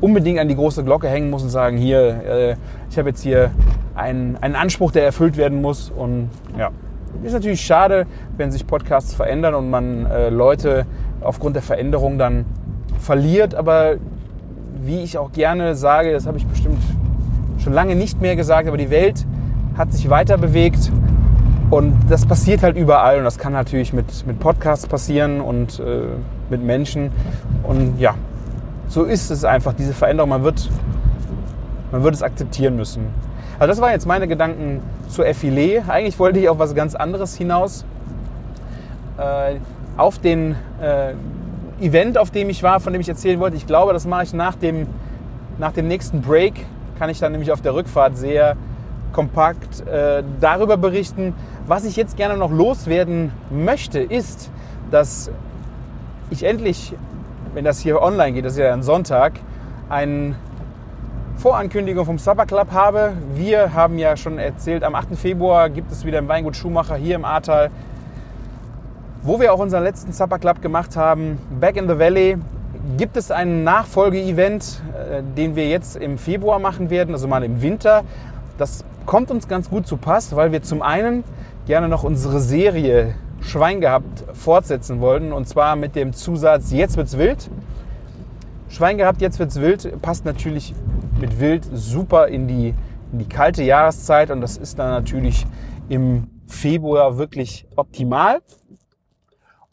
unbedingt 0.00 0.38
an 0.38 0.48
die 0.48 0.54
große 0.54 0.84
Glocke 0.84 1.08
hängen 1.08 1.30
muss 1.30 1.42
und 1.42 1.50
sagen, 1.50 1.76
hier, 1.76 2.24
äh, 2.24 2.56
ich 2.90 2.98
habe 2.98 3.10
jetzt 3.10 3.22
hier 3.22 3.50
einen, 3.94 4.36
einen 4.38 4.54
Anspruch, 4.54 4.92
der 4.92 5.04
erfüllt 5.04 5.36
werden 5.36 5.60
muss 5.60 5.90
und 5.90 6.30
ja. 6.58 6.70
Ist 7.22 7.32
natürlich 7.32 7.60
schade, 7.60 8.06
wenn 8.36 8.50
sich 8.50 8.66
Podcasts 8.66 9.14
verändern 9.14 9.54
und 9.54 9.70
man 9.70 10.06
äh, 10.06 10.30
Leute 10.30 10.86
aufgrund 11.20 11.56
der 11.56 11.62
Veränderung 11.62 12.18
dann 12.18 12.46
verliert, 12.98 13.54
aber 13.54 13.96
wie 14.82 15.02
ich 15.02 15.18
auch 15.18 15.32
gerne 15.32 15.74
sage, 15.74 16.12
das 16.12 16.26
habe 16.26 16.38
ich 16.38 16.46
bestimmt 16.46 16.82
schon 17.58 17.72
lange 17.72 17.94
nicht 17.94 18.20
mehr 18.20 18.36
gesagt, 18.36 18.68
aber 18.68 18.78
die 18.78 18.90
Welt 18.90 19.26
hat 19.76 19.92
sich 19.92 20.08
weiter 20.08 20.38
bewegt 20.38 20.90
Und 21.70 21.94
das 22.08 22.26
passiert 22.26 22.64
halt 22.64 22.76
überall 22.76 23.18
und 23.18 23.24
das 23.24 23.38
kann 23.38 23.52
natürlich 23.52 23.92
mit, 23.92 24.26
mit 24.26 24.40
Podcasts 24.40 24.88
passieren 24.88 25.40
und 25.40 25.78
äh, 25.78 26.02
mit 26.50 26.64
Menschen. 26.64 27.12
Und 27.62 28.00
ja, 28.00 28.16
so 28.88 29.04
ist 29.04 29.30
es 29.30 29.44
einfach, 29.44 29.72
diese 29.72 29.92
Veränderung. 29.92 30.30
Man 30.30 30.42
wird, 30.42 30.68
man 31.92 32.02
wird 32.02 32.14
es 32.14 32.24
akzeptieren 32.24 32.74
müssen. 32.74 33.06
Also 33.60 33.72
das 33.72 33.80
waren 33.82 33.92
jetzt 33.92 34.06
meine 34.06 34.26
Gedanken 34.26 34.80
zur 35.10 35.26
Effilé. 35.26 35.86
Eigentlich 35.86 36.18
wollte 36.18 36.38
ich 36.38 36.48
auf 36.48 36.58
was 36.58 36.74
ganz 36.74 36.94
anderes 36.94 37.36
hinaus. 37.36 37.84
Äh, 39.18 39.56
auf 39.98 40.18
den 40.18 40.56
äh, 40.80 41.12
Event, 41.78 42.16
auf 42.16 42.30
dem 42.30 42.48
ich 42.48 42.62
war, 42.62 42.80
von 42.80 42.94
dem 42.94 43.02
ich 43.02 43.08
erzählen 43.10 43.38
wollte. 43.38 43.58
Ich 43.58 43.66
glaube, 43.66 43.92
das 43.92 44.06
mache 44.06 44.22
ich 44.22 44.32
nach 44.32 44.54
dem, 44.54 44.86
nach 45.58 45.72
dem 45.72 45.88
nächsten 45.88 46.22
Break. 46.22 46.54
Kann 46.98 47.10
ich 47.10 47.18
dann 47.18 47.32
nämlich 47.32 47.52
auf 47.52 47.60
der 47.60 47.74
Rückfahrt 47.74 48.16
sehr 48.16 48.56
kompakt 49.12 49.86
äh, 49.86 50.22
darüber 50.40 50.78
berichten. 50.78 51.34
Was 51.66 51.84
ich 51.84 51.96
jetzt 51.96 52.16
gerne 52.16 52.38
noch 52.38 52.50
loswerden 52.50 53.30
möchte, 53.50 54.00
ist, 54.00 54.50
dass 54.90 55.30
ich 56.30 56.44
endlich, 56.44 56.94
wenn 57.52 57.66
das 57.66 57.78
hier 57.80 58.00
online 58.00 58.32
geht, 58.32 58.46
das 58.46 58.54
ist 58.54 58.60
ja 58.60 58.72
ein 58.72 58.82
Sonntag, 58.82 59.34
eine 59.90 60.34
Vorankündigung 61.40 62.04
vom 62.04 62.18
Supper 62.18 62.44
Club 62.44 62.70
habe. 62.70 63.14
Wir 63.34 63.72
haben 63.72 63.98
ja 63.98 64.14
schon 64.14 64.38
erzählt, 64.38 64.84
am 64.84 64.94
8. 64.94 65.16
Februar 65.16 65.70
gibt 65.70 65.90
es 65.90 66.04
wieder 66.04 66.18
im 66.18 66.28
Weingut 66.28 66.54
Schumacher 66.54 66.96
hier 66.96 67.14
im 67.14 67.24
Ahrtal, 67.24 67.70
wo 69.22 69.40
wir 69.40 69.50
auch 69.54 69.58
unseren 69.58 69.82
letzten 69.82 70.12
Supper 70.12 70.38
Club 70.38 70.60
gemacht 70.60 70.98
haben, 70.98 71.38
Back 71.58 71.78
in 71.78 71.88
the 71.88 71.98
Valley, 71.98 72.36
gibt 72.98 73.16
es 73.16 73.30
ein 73.30 73.64
Nachfolge-Event, 73.64 74.82
äh, 74.92 75.22
den 75.34 75.56
wir 75.56 75.66
jetzt 75.66 75.96
im 75.96 76.18
Februar 76.18 76.58
machen 76.58 76.90
werden, 76.90 77.14
also 77.14 77.26
mal 77.26 77.42
im 77.42 77.62
Winter. 77.62 78.02
Das 78.58 78.84
kommt 79.06 79.30
uns 79.30 79.48
ganz 79.48 79.70
gut 79.70 79.86
zu 79.86 79.96
Pass, 79.96 80.36
weil 80.36 80.52
wir 80.52 80.62
zum 80.62 80.82
einen 80.82 81.24
gerne 81.64 81.88
noch 81.88 82.02
unsere 82.02 82.40
Serie 82.40 83.14
Schwein 83.40 83.80
gehabt 83.80 84.24
fortsetzen 84.34 85.00
wollten 85.00 85.32
und 85.32 85.48
zwar 85.48 85.74
mit 85.74 85.96
dem 85.96 86.12
Zusatz 86.12 86.70
Jetzt 86.70 86.98
wird's 86.98 87.16
wild. 87.16 87.48
Schwein 88.68 88.98
gehabt, 88.98 89.22
jetzt 89.22 89.38
wird's 89.38 89.58
wild 89.58 90.02
passt 90.02 90.26
natürlich 90.26 90.74
mit 91.20 91.40
wild 91.40 91.64
super 91.72 92.28
in 92.28 92.48
die, 92.48 92.74
in 93.12 93.18
die 93.18 93.28
kalte 93.28 93.62
Jahreszeit 93.62 94.30
und 94.30 94.40
das 94.40 94.56
ist 94.56 94.78
dann 94.78 94.90
natürlich 94.90 95.46
im 95.88 96.28
Februar 96.46 97.18
wirklich 97.18 97.66
optimal. 97.76 98.40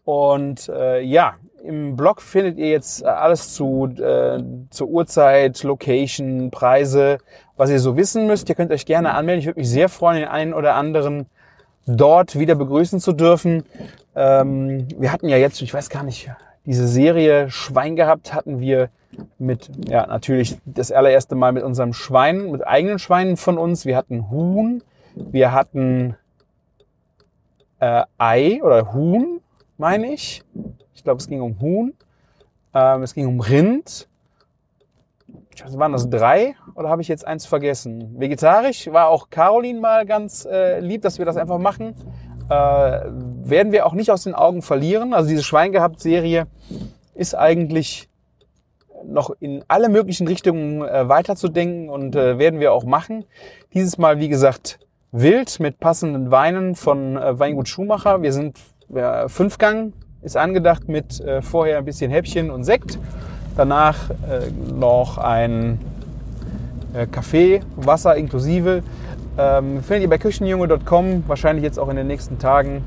Und 0.03 0.69
äh, 0.69 1.01
ja, 1.01 1.35
im 1.63 1.95
Blog 1.95 2.21
findet 2.21 2.57
ihr 2.57 2.69
jetzt 2.69 3.03
alles 3.03 3.53
zu, 3.53 3.87
äh, 3.99 4.41
zur 4.69 4.87
Uhrzeit, 4.87 5.63
Location, 5.63 6.49
Preise, 6.51 7.17
was 7.57 7.69
ihr 7.69 7.79
so 7.79 7.97
wissen 7.97 8.27
müsst. 8.27 8.47
Ihr 8.47 8.55
könnt 8.55 8.71
euch 8.71 8.85
gerne 8.85 9.13
anmelden. 9.13 9.39
Ich 9.39 9.47
würde 9.47 9.59
mich 9.59 9.69
sehr 9.69 9.89
freuen, 9.89 10.19
den 10.19 10.29
einen 10.29 10.53
oder 10.53 10.75
anderen 10.75 11.25
dort 11.85 12.37
wieder 12.37 12.55
begrüßen 12.55 12.99
zu 12.99 13.13
dürfen. 13.13 13.63
Ähm, 14.15 14.87
wir 14.97 15.11
hatten 15.11 15.27
ja 15.27 15.37
jetzt, 15.37 15.61
ich 15.61 15.73
weiß 15.73 15.89
gar 15.89 16.03
nicht, 16.03 16.29
diese 16.65 16.87
Serie 16.87 17.49
Schwein 17.49 17.95
gehabt, 17.95 18.33
hatten 18.33 18.59
wir 18.59 18.89
mit, 19.37 19.69
ja, 19.89 20.05
natürlich 20.05 20.57
das 20.65 20.91
allererste 20.91 21.35
Mal 21.35 21.51
mit 21.51 21.63
unserem 21.63 21.93
Schwein, 21.93 22.51
mit 22.51 22.65
eigenen 22.65 22.99
Schweinen 22.99 23.37
von 23.37 23.57
uns. 23.57 23.85
Wir 23.85 23.97
hatten 23.97 24.29
Huhn, 24.29 24.83
wir 25.15 25.51
hatten 25.51 26.15
äh, 27.79 28.03
Ei 28.17 28.61
oder 28.63 28.93
Huhn, 28.93 29.41
meine 29.77 30.13
ich. 30.13 30.43
Ich 30.93 31.03
glaube, 31.03 31.19
es 31.19 31.27
ging 31.27 31.41
um 31.41 31.59
Huhn. 31.61 31.93
Ähm, 32.73 33.03
es 33.03 33.13
ging 33.13 33.27
um 33.27 33.39
Rind. 33.39 34.07
Ich 35.53 35.65
weiß, 35.65 35.77
waren 35.77 35.91
das 35.91 36.09
drei 36.09 36.55
oder 36.75 36.89
habe 36.89 37.01
ich 37.01 37.07
jetzt 37.07 37.25
eins 37.25 37.45
vergessen? 37.45 38.19
Vegetarisch 38.19 38.91
war 38.91 39.07
auch 39.07 39.29
Caroline 39.29 39.79
mal 39.79 40.05
ganz 40.05 40.45
äh, 40.45 40.79
lieb, 40.79 41.01
dass 41.01 41.17
wir 41.17 41.25
das 41.25 41.37
einfach 41.37 41.57
machen. 41.57 41.95
Äh, 42.49 42.51
werden 42.51 43.71
wir 43.71 43.85
auch 43.85 43.93
nicht 43.93 44.11
aus 44.11 44.23
den 44.23 44.35
Augen 44.35 44.61
verlieren. 44.61 45.13
Also 45.13 45.29
diese 45.29 45.43
Schwein 45.43 45.71
gehabt 45.71 45.99
Serie 45.99 46.47
ist 47.15 47.33
eigentlich 47.33 48.09
noch 49.07 49.31
in 49.39 49.63
alle 49.67 49.89
möglichen 49.89 50.27
Richtungen 50.27 50.81
äh, 50.81 51.07
weiterzudenken 51.07 51.89
und 51.89 52.15
äh, 52.15 52.37
werden 52.37 52.59
wir 52.59 52.73
auch 52.73 52.83
machen. 52.83 53.25
Dieses 53.73 53.97
Mal, 53.97 54.19
wie 54.19 54.29
gesagt, 54.29 54.79
wild 55.11 55.59
mit 55.59 55.79
passenden 55.79 56.31
Weinen 56.31 56.75
von 56.75 57.17
äh, 57.17 57.39
Weingut 57.39 57.67
Schumacher. 57.67 58.21
Wir 58.21 58.33
sind 58.33 58.57
ja, 58.93 59.27
Fünfgang 59.27 59.93
ist 60.21 60.37
angedacht 60.37 60.87
mit 60.87 61.19
äh, 61.21 61.41
vorher 61.41 61.77
ein 61.77 61.85
bisschen 61.85 62.11
Häppchen 62.11 62.51
und 62.51 62.63
Sekt. 62.63 62.99
Danach 63.55 64.09
äh, 64.09 64.51
noch 64.73 65.17
ein 65.17 65.79
äh, 66.93 67.07
Kaffee, 67.07 67.61
Wasser 67.75 68.15
inklusive. 68.15 68.83
Ähm, 69.37 69.83
findet 69.83 70.03
ihr 70.03 70.09
bei 70.09 70.17
küchenjunge.com, 70.17 71.23
wahrscheinlich 71.27 71.63
jetzt 71.63 71.79
auch 71.79 71.89
in 71.89 71.95
den 71.95 72.07
nächsten 72.07 72.39
Tagen. 72.39 72.83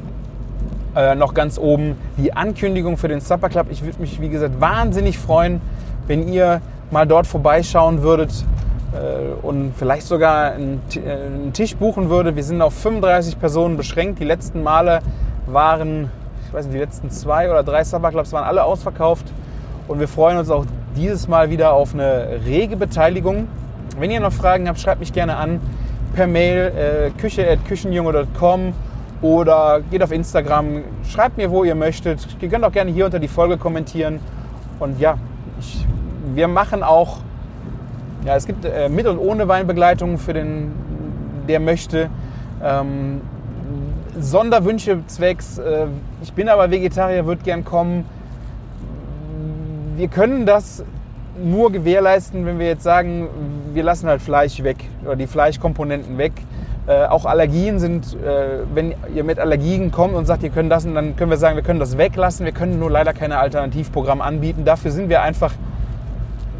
Äh, 0.97 1.15
noch 1.15 1.35
ganz 1.35 1.59
oben 1.59 1.97
die 2.17 2.33
Ankündigung 2.33 2.97
für 2.97 3.07
den 3.07 3.21
Supper 3.21 3.49
Club. 3.49 3.69
Ich 3.71 3.85
würde 3.85 4.01
mich, 4.01 4.21
wie 4.21 4.29
gesagt, 4.29 4.61
wahnsinnig 4.61 5.19
freuen, 5.19 5.61
wenn 6.07 6.29
ihr 6.29 6.61
mal 6.91 7.07
dort 7.07 7.27
vorbeischauen 7.27 8.03
würdet 8.03 8.45
äh, 8.93 9.47
und 9.47 9.73
vielleicht 9.77 10.07
sogar 10.07 10.53
einen, 10.53 10.81
äh, 10.95 11.11
einen 11.11 11.53
Tisch 11.53 11.77
buchen 11.77 12.11
würdet. 12.11 12.37
Wir 12.37 12.45
sind 12.45 12.63
auf 12.63 12.75
35 12.75 13.39
Personen 13.39 13.77
beschränkt. 13.77 14.19
Die 14.19 14.25
letzten 14.25 14.63
Male 14.63 15.01
waren, 15.47 16.11
ich 16.47 16.53
weiß 16.53 16.67
nicht, 16.67 16.75
die 16.75 16.81
letzten 16.81 17.11
zwei 17.11 17.51
oder 17.51 17.63
drei 17.63 17.85
Supper 17.85 18.11
Clubs 18.11 18.33
waren 18.33 18.45
alle 18.45 18.65
ausverkauft. 18.65 19.27
Und 19.89 20.01
wir 20.01 20.09
freuen 20.09 20.39
uns 20.39 20.51
auch 20.51 20.65
dieses 20.97 21.29
Mal 21.29 21.51
wieder 21.51 21.73
auf 21.73 21.95
eine 21.95 22.41
rege 22.45 22.77
Beteiligung. 22.77 23.49
Wenn 23.99 24.11
ihr 24.11 24.21
noch 24.21 24.33
Fragen 24.33 24.69
habt, 24.69 24.81
schreibt 24.81 25.01
mich 25.01 25.13
gerne 25.13 25.37
an 25.37 25.61
per 26.15 26.27
Mail 26.27 26.73
äh, 26.77 27.11
küche.küchenjunge.com 27.21 28.73
oder 29.23 29.81
geht 29.91 30.03
auf 30.03 30.13
Instagram, 30.13 30.83
schreibt 31.09 31.37
mir, 31.37 31.51
wo 31.51 31.65
ihr 31.65 31.75
möchtet. 31.75 32.27
Ihr 32.41 32.49
könnt 32.49 32.65
auch 32.65 32.73
gerne 32.73 32.91
hier 32.91 33.05
unter 33.05 33.19
die 33.19 33.29
Folge 33.29 33.59
kommentieren. 33.59 34.19
Und 34.79 34.99
ja, 34.99 35.19
ich, 35.61 35.87
wir 36.35 36.49
machen 36.49 36.83
auch, 36.83 37.19
ja, 38.25 38.37
es 38.37 38.47
gibt 38.47 38.65
äh, 38.65 38.89
mit 38.89 39.07
und 39.07 39.19
ohne 39.19 39.49
Weinbegleitung 39.49 40.19
für 40.19 40.33
den, 40.33 40.73
der 41.49 41.61
möchte. 41.61 42.11
Ähm, 42.63 43.21
Sonderwünsche 44.19 45.07
zwecks, 45.07 45.59
äh, 45.59 45.87
ich 46.23 46.33
bin 46.33 46.49
aber 46.49 46.71
Vegetarier, 46.71 47.27
würde 47.27 47.43
gern 47.43 47.65
kommen. 47.65 48.05
Wir 49.97 50.09
können 50.09 50.47
das 50.47 50.85
nur 51.43 51.73
gewährleisten, 51.73 52.45
wenn 52.45 52.59
wir 52.59 52.67
jetzt 52.67 52.83
sagen, 52.83 53.29
wir 53.73 53.83
lassen 53.83 54.09
halt 54.09 54.21
Fleisch 54.21 54.63
weg 54.63 54.77
oder 55.05 55.17
die 55.17 55.27
Fleischkomponenten 55.27 56.19
weg. 56.19 56.33
Äh, 56.91 57.07
auch 57.07 57.25
Allergien 57.25 57.79
sind, 57.79 58.15
äh, 58.15 58.65
wenn 58.75 58.97
ihr 59.15 59.23
mit 59.23 59.39
Allergien 59.39 59.93
kommt 59.93 60.15
und 60.15 60.27
sagt, 60.27 60.43
ihr 60.43 60.51
könnt 60.51 60.73
das, 60.73 60.83
dann 60.83 61.15
können 61.15 61.31
wir 61.31 61.37
sagen, 61.37 61.55
wir 61.55 61.63
können 61.63 61.79
das 61.79 61.97
weglassen. 61.97 62.45
Wir 62.45 62.53
können 62.53 62.81
nur 62.81 62.91
leider 62.91 63.13
keine 63.13 63.39
Alternativprogramm 63.39 64.21
anbieten. 64.21 64.65
Dafür 64.65 64.91
sind 64.91 65.09
wir 65.09 65.23
einfach 65.23 65.53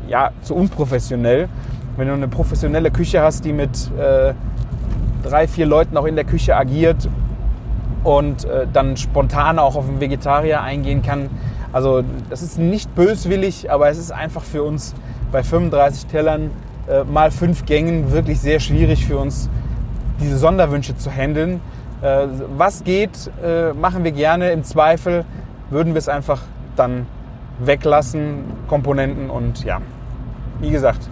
ja, 0.07 0.31
zu 0.43 0.55
unprofessionell. 0.55 1.49
Wenn 1.97 2.07
du 2.07 2.15
eine 2.15 2.29
professionelle 2.29 2.93
Küche 2.93 3.23
hast, 3.23 3.45
die 3.45 3.53
mit 3.53 3.91
äh, 3.99 4.33
drei, 5.25 5.49
vier 5.49 5.67
Leuten 5.67 5.97
auch 5.97 6.07
in 6.07 6.15
der 6.15 6.25
Küche 6.25 6.57
agiert 6.57 7.09
und 8.05 8.45
äh, 8.45 8.69
dann 8.73 8.97
spontan 8.97 9.59
auch 9.59 9.75
auf 9.75 9.89
einen 9.89 9.99
Vegetarier 9.99 10.63
eingehen 10.63 11.03
kann. 11.03 11.29
Also 11.73 12.05
das 12.29 12.43
ist 12.43 12.57
nicht 12.57 12.95
böswillig, 12.95 13.69
aber 13.73 13.89
es 13.89 13.99
ist 13.99 14.13
einfach 14.13 14.45
für 14.45 14.63
uns 14.63 14.95
bei 15.33 15.43
35 15.43 16.07
Tellern 16.07 16.53
äh, 16.89 17.03
mal 17.03 17.33
fünf 17.33 17.65
Gängen 17.65 18.13
wirklich 18.13 18.39
sehr 18.39 18.61
schwierig 18.61 19.05
für 19.05 19.19
uns, 19.19 19.51
diese 20.21 20.39
Sonderwünsche 20.39 20.97
zu 20.97 21.11
handeln. 21.11 21.61
Äh, 22.03 22.27
was 22.57 22.85
geht, 22.85 23.31
äh, 23.45 23.73
machen 23.73 24.05
wir 24.05 24.13
gerne. 24.13 24.53
Im 24.53 24.65
Zweifel 24.65 25.25
würden 25.71 25.95
wir 25.95 25.99
es 25.99 26.09
einfach 26.09 26.43
dann 26.77 27.07
weglassen, 27.59 28.45
Komponenten 28.69 29.29
und 29.29 29.65
ja, 29.65 29.81
wie 30.61 30.71
gesagt, 30.71 31.09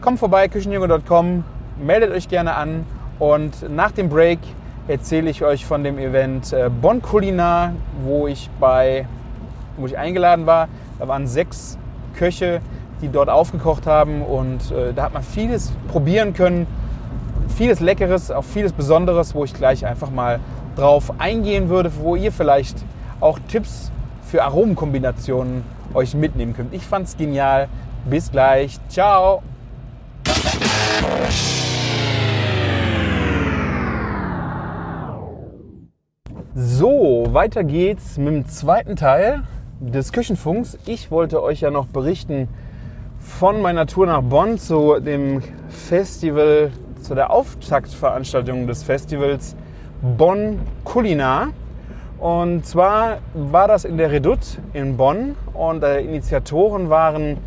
kommt 0.00 0.18
vorbei, 0.18 0.48
küchenjunge.com, 0.48 1.44
meldet 1.82 2.12
euch 2.12 2.28
gerne 2.28 2.54
an 2.54 2.84
und 3.18 3.70
nach 3.70 3.92
dem 3.92 4.08
Break 4.08 4.40
erzähle 4.88 5.30
ich 5.30 5.44
euch 5.44 5.64
von 5.64 5.84
dem 5.84 5.98
Event 5.98 6.52
äh, 6.52 6.68
Bonn 6.68 7.00
Culinar, 7.00 7.72
wo 8.04 8.26
ich 8.26 8.50
bei, 8.60 9.06
wo 9.76 9.86
ich 9.86 9.96
eingeladen 9.96 10.44
war. 10.44 10.68
Da 10.98 11.08
waren 11.08 11.26
sechs 11.26 11.78
Köche, 12.14 12.60
die 13.00 13.08
dort 13.08 13.28
aufgekocht 13.28 13.86
haben 13.86 14.22
und 14.22 14.70
äh, 14.70 14.92
da 14.92 15.04
hat 15.04 15.14
man 15.14 15.22
vieles 15.22 15.72
probieren 15.88 16.34
können, 16.34 16.66
vieles 17.52 17.80
Leckeres, 17.80 18.30
auch 18.30 18.44
vieles 18.44 18.72
Besonderes, 18.72 19.34
wo 19.34 19.44
ich 19.44 19.54
gleich 19.54 19.86
einfach 19.86 20.10
mal 20.10 20.40
drauf 20.76 21.12
eingehen 21.18 21.68
würde, 21.68 21.92
wo 22.00 22.16
ihr 22.16 22.32
vielleicht 22.32 22.76
auch 23.20 23.38
Tipps 23.48 23.92
für 24.24 24.42
Aromenkombinationen 24.42 25.62
euch 25.94 26.14
mitnehmen 26.14 26.54
könnt. 26.54 26.72
Ich 26.72 26.86
fand's 26.86 27.16
genial. 27.16 27.68
Bis 28.08 28.30
gleich. 28.30 28.78
Ciao. 28.88 29.42
So, 36.54 37.26
weiter 37.30 37.64
geht's 37.64 38.18
mit 38.18 38.34
dem 38.34 38.46
zweiten 38.46 38.96
Teil 38.96 39.42
des 39.80 40.12
Küchenfunks. 40.12 40.78
Ich 40.86 41.10
wollte 41.10 41.42
euch 41.42 41.60
ja 41.60 41.70
noch 41.70 41.86
berichten 41.86 42.48
von 43.18 43.62
meiner 43.62 43.86
Tour 43.86 44.06
nach 44.06 44.22
Bonn 44.22 44.58
zu 44.58 45.00
dem 45.00 45.42
Festival, 45.68 46.70
zu 47.02 47.14
der 47.14 47.30
Auftaktveranstaltung 47.30 48.66
des 48.66 48.82
Festivals 48.82 49.56
Bonn 50.00 50.60
Kulinar. 50.84 51.48
Und 52.18 52.64
zwar 52.64 53.18
war 53.34 53.66
das 53.66 53.84
in 53.84 53.98
der 53.98 54.12
Redoute 54.12 54.58
in 54.72 54.96
Bonn 54.96 55.34
und 55.52 55.82
äh, 55.82 56.00
Initiatoren 56.00 56.88
waren 56.88 57.38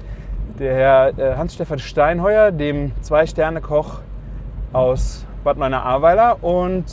der 0.60 0.76
Herr 0.76 1.18
äh, 1.18 1.36
Hans-Stefan 1.38 1.80
Steinheuer, 1.80 2.52
dem 2.52 2.92
Zwei-Sterne-Koch 3.02 4.02
aus 4.74 5.26
Bad 5.46 5.58
Neuenahr-Ahrweiler 5.58 6.44
und 6.44 6.86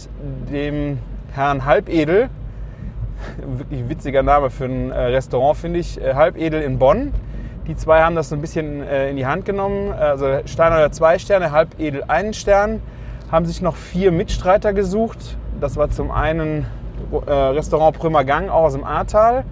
dem 0.50 0.99
Herrn 1.33 1.64
Halbedel, 1.64 2.28
wirklich 3.45 3.88
witziger 3.88 4.23
Name 4.23 4.50
für 4.50 4.66
ein 4.66 4.90
äh, 4.90 4.99
Restaurant, 4.99 5.57
finde 5.57 5.81
ich, 5.81 6.00
äh, 6.00 6.14
Halbedel 6.14 6.62
in 6.62 6.78
Bonn. 6.78 7.12
Die 7.66 7.76
zwei 7.76 8.02
haben 8.02 8.16
das 8.16 8.28
so 8.28 8.35
ein 8.35 8.40
bisschen 8.40 8.83
äh, 8.83 9.09
in 9.09 9.16
die 9.16 9.26
Hand 9.26 9.45
genommen. 9.45 9.92
Also 9.92 10.40
Steinheuer 10.47 10.90
zwei 10.90 11.19
Sterne, 11.19 11.52
Halbedel 11.52 12.02
einen 12.09 12.35
Stern. 12.35 12.83
Haben 13.31 13.47
sich 13.47 13.62
noch 13.62 13.76
vier 13.76 14.11
Mitstreiter 14.11 14.73
gesucht. 14.73 15.37
Das 15.61 15.76
war 15.76 15.88
zum 15.90 16.11
einen 16.11 16.66
äh, 17.26 17.31
Restaurant 17.31 17.97
Prömer 17.97 18.25
Gang, 18.25 18.49
auch 18.49 18.64
aus 18.64 18.73
dem 18.73 18.85
Ahrtal. 18.85 19.45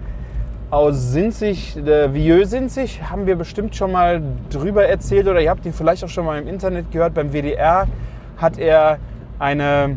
Aus 0.70 1.12
Sinzig, 1.12 1.76
der 1.84 2.12
Vieux 2.12 2.50
Sinzig, 2.50 3.00
haben 3.08 3.26
wir 3.26 3.36
bestimmt 3.36 3.76
schon 3.76 3.92
mal 3.92 4.22
drüber 4.50 4.86
erzählt 4.86 5.26
oder 5.28 5.40
ihr 5.40 5.50
habt 5.50 5.64
ihn 5.64 5.72
vielleicht 5.72 6.04
auch 6.04 6.08
schon 6.08 6.24
mal 6.24 6.40
im 6.40 6.48
Internet 6.48 6.90
gehört. 6.90 7.14
Beim 7.14 7.32
WDR 7.32 7.86
hat 8.36 8.58
er 8.58 8.98
eine 9.38 9.96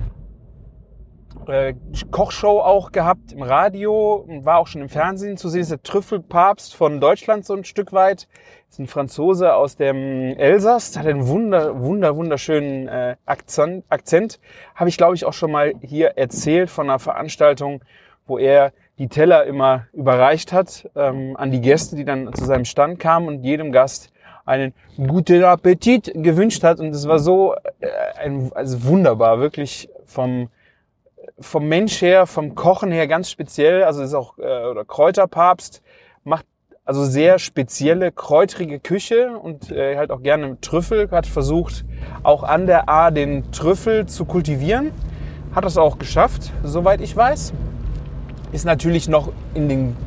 äh, 1.49 1.75
Kochshow 2.11 2.59
auch 2.59 2.91
gehabt 2.91 3.31
im 3.31 3.41
Radio 3.41 4.15
und 4.27 4.45
war 4.45 4.57
auch 4.59 4.67
schon 4.67 4.81
im 4.81 4.89
Fernsehen 4.89 5.37
zu 5.37 5.49
sehen. 5.49 5.61
Ist 5.61 5.71
der 5.71 5.83
Trüffelpapst 5.83 6.75
von 6.75 6.99
Deutschland 6.99 7.45
so 7.45 7.53
ein 7.53 7.63
Stück 7.63 7.93
weit. 7.93 8.27
Ist 8.69 8.79
ein 8.79 8.87
Franzose 8.87 9.53
aus 9.53 9.75
dem 9.75 10.37
Elsass. 10.37 10.97
Hat 10.97 11.05
einen 11.05 11.27
wunder, 11.27 11.81
wunder, 11.81 12.15
wunderschönen 12.15 12.87
äh, 12.87 13.15
Akzent. 13.25 13.85
Akzent. 13.89 14.39
Habe 14.75 14.89
ich, 14.89 14.97
glaube 14.97 15.15
ich, 15.15 15.25
auch 15.25 15.33
schon 15.33 15.51
mal 15.51 15.73
hier 15.81 16.17
erzählt 16.17 16.69
von 16.69 16.89
einer 16.89 16.99
Veranstaltung, 16.99 17.81
wo 18.25 18.37
er 18.37 18.73
die 18.97 19.07
Teller 19.07 19.45
immer 19.45 19.87
überreicht 19.93 20.53
hat 20.53 20.89
ähm, 20.95 21.35
an 21.37 21.51
die 21.51 21.61
Gäste, 21.61 21.95
die 21.95 22.05
dann 22.05 22.33
zu 22.33 22.45
seinem 22.45 22.65
Stand 22.65 22.99
kamen 22.99 23.27
und 23.27 23.43
jedem 23.43 23.71
Gast 23.71 24.11
einen 24.45 24.73
guten 24.97 25.43
Appetit 25.43 26.11
gewünscht 26.15 26.63
hat. 26.63 26.79
Und 26.79 26.89
es 26.89 27.07
war 27.07 27.19
so 27.19 27.55
äh, 27.79 27.87
ein, 28.19 28.51
also 28.53 28.83
wunderbar, 28.83 29.39
wirklich 29.39 29.89
vom 30.05 30.49
vom 31.43 31.67
Mensch 31.67 32.01
her, 32.01 32.25
vom 32.25 32.55
Kochen 32.55 32.91
her 32.91 33.07
ganz 33.07 33.29
speziell. 33.29 33.83
Also 33.83 34.01
ist 34.01 34.13
auch 34.13 34.37
äh, 34.37 34.65
oder 34.65 34.85
Kräuterpapst 34.85 35.81
macht 36.23 36.45
also 36.85 37.05
sehr 37.05 37.39
spezielle 37.39 38.11
kräutrige 38.11 38.79
Küche 38.79 39.37
und 39.37 39.71
äh, 39.71 39.95
halt 39.95 40.11
auch 40.11 40.21
gerne 40.21 40.59
Trüffel. 40.59 41.09
Hat 41.11 41.27
versucht 41.27 41.85
auch 42.23 42.43
an 42.43 42.65
der 42.65 42.89
A 42.89 43.11
den 43.11 43.51
Trüffel 43.51 44.05
zu 44.05 44.25
kultivieren. 44.25 44.91
Hat 45.55 45.63
das 45.63 45.77
auch 45.77 45.97
geschafft, 45.97 46.51
soweit 46.63 46.99
ich 46.99 47.15
weiß. 47.15 47.53
Ist 48.51 48.65
natürlich 48.65 49.07
noch 49.07 49.31
in 49.53 49.69
den 49.69 49.97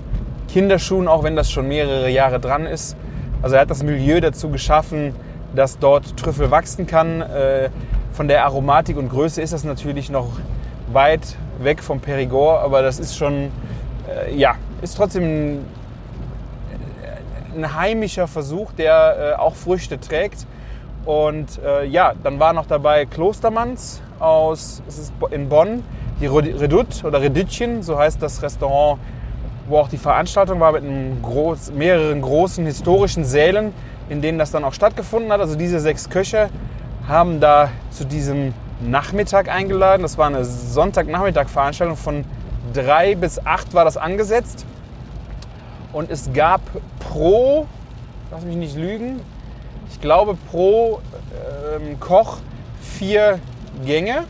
Kinderschuhen, 0.48 1.08
auch 1.08 1.22
wenn 1.22 1.36
das 1.36 1.50
schon 1.50 1.68
mehrere 1.68 2.10
Jahre 2.10 2.40
dran 2.40 2.66
ist. 2.66 2.96
Also 3.42 3.56
er 3.56 3.62
hat 3.62 3.70
das 3.70 3.82
Milieu 3.82 4.20
dazu 4.20 4.50
geschaffen, 4.50 5.14
dass 5.54 5.78
dort 5.78 6.16
Trüffel 6.16 6.50
wachsen 6.50 6.86
kann. 6.86 7.22
Äh, 7.22 7.70
von 8.12 8.28
der 8.28 8.44
Aromatik 8.44 8.96
und 8.96 9.08
Größe 9.08 9.40
ist 9.42 9.52
das 9.52 9.64
natürlich 9.64 10.10
noch 10.10 10.38
weit 10.96 11.36
weg 11.60 11.82
vom 11.82 12.00
Perigord, 12.00 12.64
aber 12.64 12.82
das 12.82 12.98
ist 12.98 13.16
schon, 13.16 13.52
äh, 14.08 14.34
ja, 14.34 14.56
ist 14.82 14.96
trotzdem 14.96 15.22
ein, 15.22 15.64
ein 17.54 17.76
heimischer 17.76 18.26
Versuch, 18.26 18.72
der 18.72 19.34
äh, 19.34 19.40
auch 19.40 19.54
Früchte 19.54 20.00
trägt. 20.00 20.46
Und 21.04 21.60
äh, 21.64 21.84
ja, 21.84 22.14
dann 22.24 22.40
war 22.40 22.52
noch 22.52 22.66
dabei 22.66 23.06
Klostermanns 23.06 24.00
aus, 24.18 24.82
es 24.88 24.98
ist 24.98 25.12
in 25.30 25.48
Bonn, 25.48 25.84
die 26.20 26.26
Redoute 26.26 27.06
oder 27.06 27.20
Redütchen, 27.20 27.82
so 27.82 27.98
heißt 27.98 28.20
das 28.22 28.42
Restaurant, 28.42 28.98
wo 29.68 29.78
auch 29.78 29.88
die 29.88 29.98
Veranstaltung 29.98 30.60
war 30.60 30.72
mit 30.72 30.82
groß, 31.22 31.72
mehreren 31.72 32.22
großen 32.22 32.64
historischen 32.64 33.24
Sälen, 33.24 33.72
in 34.08 34.22
denen 34.22 34.38
das 34.38 34.50
dann 34.50 34.64
auch 34.64 34.72
stattgefunden 34.72 35.30
hat. 35.30 35.40
Also 35.40 35.56
diese 35.56 35.78
sechs 35.78 36.08
Köche 36.08 36.48
haben 37.06 37.38
da 37.38 37.68
zu 37.90 38.04
diesem 38.04 38.54
Nachmittag 38.80 39.48
eingeladen. 39.48 40.02
Das 40.02 40.18
war 40.18 40.26
eine 40.26 40.44
Sonntagnachmittag-Veranstaltung 40.44 41.96
von 41.96 42.24
drei 42.72 43.14
bis 43.14 43.44
acht 43.44 43.74
war 43.74 43.84
das 43.84 43.96
angesetzt. 43.96 44.66
Und 45.92 46.10
es 46.10 46.32
gab 46.32 46.60
pro, 46.98 47.66
lass 48.30 48.44
mich 48.44 48.56
nicht 48.56 48.76
lügen, 48.76 49.20
ich 49.90 50.00
glaube 50.00 50.36
pro 50.50 51.00
ähm, 51.74 51.98
Koch 52.00 52.38
vier 52.80 53.40
Gänge. 53.84 54.24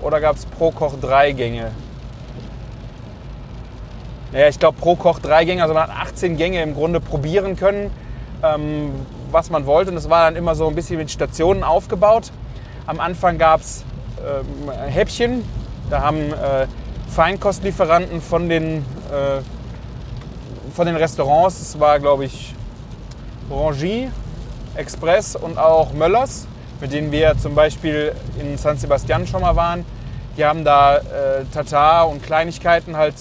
Oder 0.00 0.20
gab 0.20 0.36
es 0.36 0.46
pro 0.46 0.70
Koch 0.70 0.94
drei 1.00 1.32
Gänge? 1.32 1.72
Naja, 4.32 4.48
ich 4.48 4.58
glaube 4.58 4.78
pro 4.78 4.94
Koch 4.94 5.18
drei 5.18 5.44
Gänge, 5.44 5.62
also 5.62 5.74
man 5.74 5.84
hat 5.84 6.08
18 6.08 6.36
Gänge 6.36 6.62
im 6.62 6.74
Grunde 6.74 7.00
probieren 7.00 7.56
können. 7.56 7.90
Ähm, 8.42 8.92
was 9.30 9.50
man 9.50 9.66
wollte. 9.66 9.90
Und 9.90 9.96
es 9.96 10.08
war 10.08 10.24
dann 10.24 10.36
immer 10.36 10.54
so 10.54 10.68
ein 10.68 10.74
bisschen 10.74 10.96
mit 10.96 11.10
Stationen 11.10 11.62
aufgebaut. 11.64 12.30
Am 12.86 13.00
Anfang 13.00 13.38
gab 13.38 13.60
es 13.60 13.84
ähm, 14.18 14.70
Häppchen. 14.70 15.44
Da 15.90 16.02
haben 16.02 16.32
äh, 16.32 16.66
Feinkostlieferanten 17.08 18.20
von 18.20 18.48
den, 18.48 18.78
äh, 19.10 19.40
von 20.74 20.86
den 20.86 20.96
Restaurants, 20.96 21.60
es 21.60 21.80
war 21.80 21.98
glaube 21.98 22.26
ich 22.26 22.54
Rangy, 23.50 24.10
Express 24.74 25.34
und 25.34 25.58
auch 25.58 25.92
Möllers, 25.92 26.46
mit 26.80 26.92
denen 26.92 27.10
wir 27.10 27.36
zum 27.38 27.54
Beispiel 27.54 28.12
in 28.38 28.58
San 28.58 28.76
Sebastian 28.76 29.26
schon 29.26 29.40
mal 29.40 29.56
waren. 29.56 29.84
Die 30.36 30.44
haben 30.44 30.64
da 30.64 30.98
äh, 30.98 31.00
Tatar 31.52 32.08
und 32.08 32.22
Kleinigkeiten 32.22 32.96
halt 32.96 33.14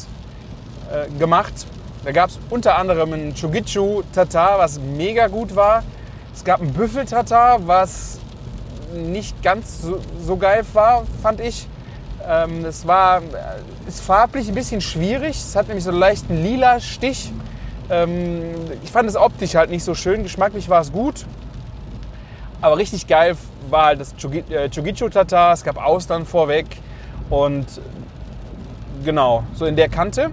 äh, 0.91 1.09
gemacht. 1.17 1.65
Da 2.07 2.13
gab 2.13 2.29
es 2.29 2.39
unter 2.49 2.77
anderem 2.77 3.11
ein 3.11 3.35
Chugichu 3.35 4.01
Tatar, 4.15 4.59
was 4.59 4.79
mega 4.79 5.27
gut 5.27 5.57
war. 5.57 5.83
Es 6.33 6.41
gab 6.41 6.61
ein 6.61 6.71
Büffeltatar, 6.71 7.67
was 7.67 8.19
nicht 8.95 9.43
ganz 9.43 9.81
so, 9.81 9.99
so, 10.25 10.37
geil 10.37 10.63
war, 10.71 11.03
fand 11.21 11.41
ich. 11.41 11.67
Ähm, 12.25 12.63
es 12.63 12.87
war, 12.87 13.21
ist 13.89 13.99
farblich 13.99 14.47
ein 14.47 14.55
bisschen 14.55 14.79
schwierig. 14.79 15.31
Es 15.31 15.53
hat 15.57 15.67
nämlich 15.67 15.83
so 15.83 15.89
einen 15.89 15.99
leichten 15.99 16.41
lila 16.41 16.79
Stich. 16.79 17.33
Ähm, 17.89 18.55
ich 18.85 18.91
fand 18.93 19.09
es 19.09 19.17
optisch 19.17 19.55
halt 19.55 19.69
nicht 19.69 19.83
so 19.83 19.93
schön. 19.93 20.23
Geschmacklich 20.23 20.69
war 20.69 20.79
es 20.79 20.93
gut. 20.93 21.25
Aber 22.61 22.77
richtig 22.77 23.07
geil 23.07 23.35
war 23.69 23.87
halt 23.87 23.99
das 23.99 24.15
Chugichu 24.15 25.09
Tatar. 25.09 25.51
Es 25.51 25.61
gab 25.61 25.75
Austern 25.75 26.25
vorweg. 26.25 26.67
Und 27.29 27.65
genau, 29.03 29.43
so 29.55 29.65
in 29.65 29.75
der 29.75 29.89
Kante. 29.89 30.31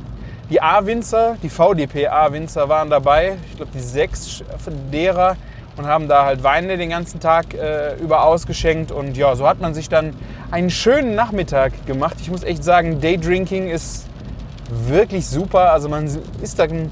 Die 0.50 0.61
A-Winzer, 0.61 1.37
die 1.42 1.48
VDP 1.48 2.09
A-Winzer 2.09 2.68
waren 2.68 2.90
dabei. 2.90 3.37
Ich 3.50 3.57
glaube, 3.57 3.72
die 3.74 3.80
sechs 3.80 4.44
derer 4.92 5.37
und 5.76 5.87
haben 5.87 6.07
da 6.07 6.26
halt 6.26 6.42
Weine 6.42 6.76
den 6.76 6.90
ganzen 6.90 7.18
Tag 7.18 7.54
äh, 7.54 7.96
über 7.96 8.24
ausgeschenkt. 8.24 8.92
Und 8.92 9.16
ja, 9.16 9.35
so 9.37 9.48
hat 9.48 9.61
man 9.61 9.72
sich 9.72 9.88
dann 9.88 10.14
einen 10.50 10.68
schönen 10.68 11.14
Nachmittag 11.14 11.87
gemacht. 11.87 12.16
Ich 12.20 12.30
muss 12.30 12.42
echt 12.42 12.62
sagen, 12.62 13.00
Daydrinking 13.00 13.68
ist 13.68 14.07
wirklich 14.68 15.26
super. 15.26 15.72
Also 15.72 15.88
man 15.88 16.11
ist 16.42 16.59
dann 16.59 16.90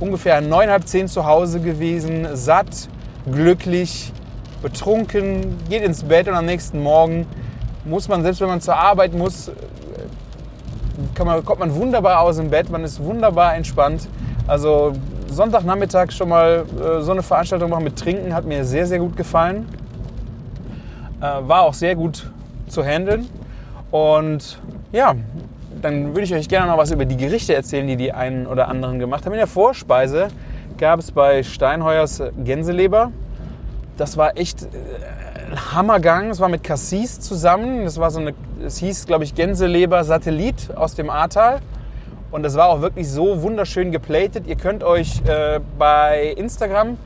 ungefähr 0.00 0.40
neun, 0.40 0.68
halb 0.68 0.88
zehn 0.88 1.06
zu 1.06 1.24
Hause 1.24 1.60
gewesen, 1.60 2.26
satt, 2.34 2.88
glücklich, 3.30 4.12
betrunken, 4.62 5.58
geht 5.68 5.82
ins 5.82 6.02
Bett 6.02 6.26
und 6.26 6.34
am 6.34 6.46
nächsten 6.46 6.82
Morgen 6.82 7.26
muss 7.84 8.08
man, 8.08 8.22
selbst 8.22 8.40
wenn 8.40 8.48
man 8.48 8.60
zur 8.60 8.76
Arbeit 8.76 9.14
muss, 9.14 9.50
äh, 11.18 11.24
man, 11.24 11.44
kommt 11.44 11.60
man 11.60 11.74
wunderbar 11.74 12.20
aus 12.20 12.36
dem 12.36 12.50
Bett, 12.50 12.70
man 12.70 12.84
ist 12.84 13.02
wunderbar 13.02 13.54
entspannt. 13.54 14.08
Also 14.46 14.92
Sonntagnachmittag 15.28 16.10
schon 16.10 16.28
mal 16.28 16.64
äh, 16.80 17.02
so 17.02 17.12
eine 17.12 17.22
Veranstaltung 17.22 17.70
machen 17.70 17.84
mit 17.84 17.96
Trinken 17.96 18.34
hat 18.34 18.44
mir 18.44 18.64
sehr, 18.64 18.86
sehr 18.86 18.98
gut 18.98 19.16
gefallen. 19.16 19.68
Äh, 21.20 21.24
war 21.42 21.62
auch 21.62 21.74
sehr 21.74 21.94
gut 21.94 22.30
zu 22.68 22.84
handeln. 22.84 23.28
Und 23.90 24.58
ja, 24.92 25.14
dann 25.80 26.08
würde 26.08 26.22
ich 26.22 26.34
euch 26.34 26.48
gerne 26.48 26.70
noch 26.70 26.78
was 26.78 26.90
über 26.90 27.04
die 27.04 27.16
Gerichte 27.16 27.54
erzählen, 27.54 27.86
die 27.86 27.96
die 27.96 28.12
einen 28.12 28.46
oder 28.46 28.68
anderen 28.68 28.98
gemacht 28.98 29.24
haben. 29.24 29.32
In 29.32 29.38
der 29.38 29.46
Vorspeise 29.46 30.28
gab 30.78 30.98
es 30.98 31.12
bei 31.12 31.42
Steinheuers 31.42 32.22
Gänseleber. 32.44 33.12
Das 33.96 34.16
war 34.16 34.36
echt 34.36 34.62
äh, 34.62 34.66
ein 35.50 35.74
Hammergang. 35.74 36.30
Es 36.30 36.40
war 36.40 36.48
mit 36.48 36.62
Cassis 36.62 37.20
zusammen. 37.20 37.84
Das 37.84 37.98
war 37.98 38.10
so 38.10 38.20
eine, 38.20 38.34
es 38.64 38.78
hieß, 38.78 39.06
glaube 39.06 39.24
ich, 39.24 39.34
Gänseleber 39.34 40.04
Satellit 40.04 40.70
aus 40.74 40.94
dem 40.94 41.10
Ahrtal. 41.10 41.60
Und 42.30 42.44
das 42.44 42.56
war 42.56 42.68
auch 42.68 42.80
wirklich 42.80 43.08
so 43.10 43.42
wunderschön 43.42 43.90
geplatet. 43.90 44.46
Ihr 44.46 44.56
könnt 44.56 44.84
euch 44.84 45.20
äh, 45.26 45.60
bei 45.78 46.34
Instagram 46.36 46.96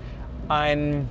ein, 0.49 1.09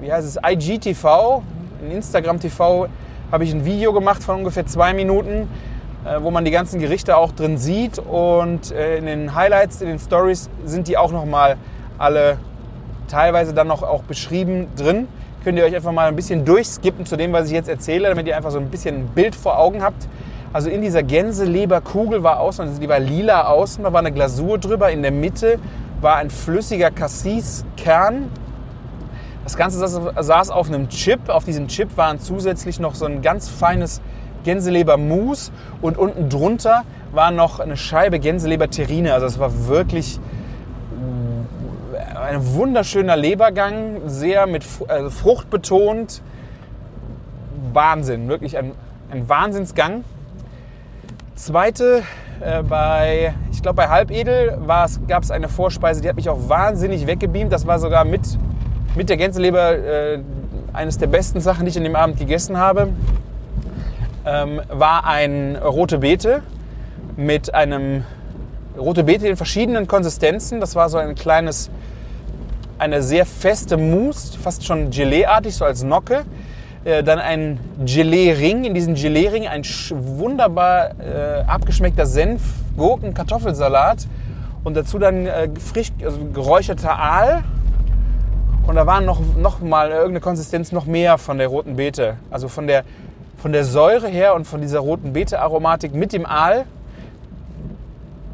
wie 0.00 0.12
heißt 0.12 0.26
es, 0.26 0.38
IGTV, 0.44 1.42
in 1.82 1.92
Instagram 1.92 2.40
TV 2.40 2.88
habe 3.30 3.44
ich 3.44 3.52
ein 3.52 3.64
Video 3.64 3.92
gemacht 3.92 4.22
von 4.22 4.38
ungefähr 4.38 4.66
zwei 4.66 4.92
Minuten, 4.92 5.48
äh, 6.04 6.20
wo 6.20 6.30
man 6.32 6.44
die 6.44 6.50
ganzen 6.50 6.80
Gerichte 6.80 7.16
auch 7.16 7.30
drin 7.30 7.58
sieht. 7.58 8.00
Und 8.00 8.72
äh, 8.72 8.98
in 8.98 9.06
den 9.06 9.34
Highlights, 9.36 9.80
in 9.80 9.88
den 9.88 10.00
Stories 10.00 10.50
sind 10.64 10.88
die 10.88 10.98
auch 10.98 11.12
nochmal 11.12 11.56
alle 11.98 12.38
teilweise 13.06 13.54
dann 13.54 13.68
noch 13.68 13.84
auch 13.84 14.02
beschrieben 14.02 14.66
drin. 14.76 15.06
Könnt 15.44 15.58
ihr 15.58 15.64
euch 15.64 15.76
einfach 15.76 15.92
mal 15.92 16.08
ein 16.08 16.16
bisschen 16.16 16.44
durchskippen 16.44 17.04
zu 17.04 17.16
dem, 17.16 17.32
was 17.32 17.46
ich 17.48 17.52
jetzt 17.52 17.68
erzähle, 17.68 18.08
damit 18.08 18.26
ihr 18.26 18.36
einfach 18.36 18.50
so 18.50 18.58
ein 18.58 18.70
bisschen 18.70 18.96
ein 18.96 19.06
Bild 19.08 19.36
vor 19.36 19.58
Augen 19.58 19.82
habt. 19.82 20.08
Also 20.52 20.70
in 20.70 20.80
dieser 20.80 21.02
Gänseleberkugel 21.02 22.22
war 22.22 22.40
außen, 22.40 22.66
also 22.66 22.80
die 22.80 22.88
war 22.88 22.98
lila 22.98 23.48
außen, 23.48 23.84
da 23.84 23.92
war 23.92 24.00
eine 24.00 24.12
Glasur 24.12 24.58
drüber. 24.58 24.90
In 24.90 25.02
der 25.02 25.10
Mitte 25.10 25.58
war 26.00 26.16
ein 26.16 26.30
flüssiger 26.30 26.90
Cassis-Kern. 26.90 28.30
Das 29.42 29.56
Ganze 29.56 29.78
saß 29.78 30.50
auf 30.50 30.68
einem 30.68 30.88
Chip. 30.88 31.28
Auf 31.28 31.44
diesem 31.44 31.68
Chip 31.68 31.96
waren 31.96 32.18
zusätzlich 32.18 32.80
noch 32.80 32.94
so 32.94 33.04
ein 33.04 33.20
ganz 33.20 33.48
feines 33.48 34.00
Gänselebermus 34.44 35.52
und 35.82 35.98
unten 35.98 36.30
drunter 36.30 36.84
war 37.12 37.30
noch 37.30 37.60
eine 37.60 37.76
Scheibe 37.76 38.18
Gänseleber-Terrine. 38.18 39.12
Also 39.12 39.26
es 39.26 39.38
war 39.38 39.66
wirklich 39.66 40.18
ein 42.24 42.54
wunderschöner 42.54 43.16
Lebergang, 43.16 44.02
sehr 44.06 44.46
mit 44.46 44.64
also 44.88 45.10
Frucht 45.10 45.50
betont. 45.50 46.22
Wahnsinn, 47.72 48.28
wirklich 48.28 48.56
ein, 48.56 48.72
ein 49.10 49.28
Wahnsinnsgang. 49.28 50.04
Zweite, 51.34 52.02
äh, 52.40 52.62
bei, 52.62 53.34
ich 53.52 53.62
glaube 53.62 53.76
bei 53.76 53.88
Halbedel 53.88 54.58
gab 55.08 55.22
es 55.22 55.30
eine 55.30 55.48
Vorspeise, 55.48 56.00
die 56.00 56.08
hat 56.08 56.16
mich 56.16 56.28
auch 56.28 56.48
wahnsinnig 56.48 57.06
weggebeamt. 57.06 57.52
Das 57.52 57.66
war 57.66 57.78
sogar 57.78 58.04
mit, 58.04 58.22
mit 58.94 59.08
der 59.08 59.16
Gänseleber 59.16 59.76
äh, 59.76 60.18
eines 60.72 60.98
der 60.98 61.08
besten 61.08 61.40
Sachen, 61.40 61.64
die 61.64 61.70
ich 61.70 61.76
an 61.78 61.84
dem 61.84 61.96
Abend 61.96 62.18
gegessen 62.18 62.58
habe. 62.58 62.88
Ähm, 64.26 64.60
war 64.68 65.06
ein 65.06 65.56
rote 65.56 65.98
Beete 65.98 66.42
mit 67.16 67.54
einem 67.54 68.04
rote 68.78 69.04
Beete 69.04 69.28
in 69.28 69.36
verschiedenen 69.36 69.86
Konsistenzen. 69.86 70.60
Das 70.60 70.74
war 70.74 70.88
so 70.88 70.98
ein 70.98 71.14
kleines 71.14 71.70
eine 72.84 73.02
sehr 73.02 73.24
feste 73.24 73.78
Mousse, 73.78 74.38
fast 74.38 74.64
schon 74.64 74.90
Gelee-artig, 74.90 75.54
so 75.54 75.64
als 75.64 75.82
Nocke. 75.82 76.24
Äh, 76.84 77.02
dann 77.02 77.18
ein 77.18 77.58
Gelee-Ring, 77.82 78.64
in 78.64 78.74
diesem 78.74 78.94
Gelee-Ring 78.94 79.46
ein 79.46 79.62
wunderbar 79.90 80.90
äh, 81.00 81.44
abgeschmeckter 81.46 82.04
Senf, 82.04 82.42
Gurken, 82.76 83.14
Kartoffelsalat 83.14 84.06
und 84.64 84.76
dazu 84.76 84.98
dann 84.98 85.26
äh, 85.26 85.48
frisch 85.58 85.92
also 86.04 86.18
geräucherter 86.32 86.98
Aal. 86.98 87.42
Und 88.66 88.76
da 88.76 88.86
war 88.86 89.00
noch, 89.00 89.20
noch 89.36 89.60
mal 89.60 89.88
irgendeine 89.88 90.20
Konsistenz 90.20 90.72
noch 90.72 90.84
mehr 90.84 91.16
von 91.16 91.38
der 91.38 91.48
roten 91.48 91.76
Beete. 91.76 92.16
Also 92.30 92.48
von 92.48 92.66
der, 92.66 92.84
von 93.38 93.52
der 93.52 93.64
Säure 93.64 94.08
her 94.08 94.34
und 94.34 94.46
von 94.46 94.60
dieser 94.60 94.80
roten 94.80 95.14
Beete-Aromatik 95.14 95.94
mit 95.94 96.12
dem 96.12 96.26
Aal. 96.26 96.66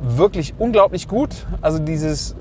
Wirklich 0.03 0.55
unglaublich 0.59 1.07
gut. 1.07 1.47
Also 1.61 1.79
dieses 1.79 2.35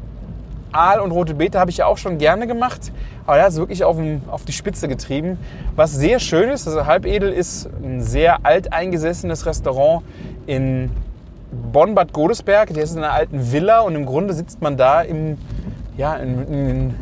Aal 0.71 0.99
und 0.99 1.11
rote 1.11 1.33
Beete 1.33 1.59
habe 1.59 1.71
ich 1.71 1.77
ja 1.77 1.85
auch 1.85 1.97
schon 1.97 2.17
gerne 2.17 2.47
gemacht, 2.47 2.91
aber 3.25 3.37
er 3.37 3.43
hat 3.43 3.51
es 3.51 3.57
wirklich 3.57 3.83
auf, 3.83 3.97
auf, 4.29 4.45
die 4.45 4.51
Spitze 4.51 4.87
getrieben. 4.87 5.37
Was 5.75 5.91
sehr 5.91 6.19
schön 6.19 6.49
ist, 6.49 6.67
also 6.67 6.85
Halbedel 6.85 7.31
ist 7.31 7.69
ein 7.83 8.01
sehr 8.01 8.45
alteingesessenes 8.45 9.45
Restaurant 9.45 10.03
in 10.45 10.91
Bonn-Bad 11.71 12.13
Godesberg. 12.13 12.73
Der 12.73 12.83
ist 12.83 12.95
in 12.95 13.03
einer 13.03 13.13
alten 13.13 13.51
Villa 13.51 13.81
und 13.81 13.95
im 13.95 14.05
Grunde 14.05 14.33
sitzt 14.33 14.61
man 14.61 14.77
da 14.77 15.01
im, 15.01 15.37
ja, 15.97 16.15
in, 16.15 16.47
in, 16.47 16.95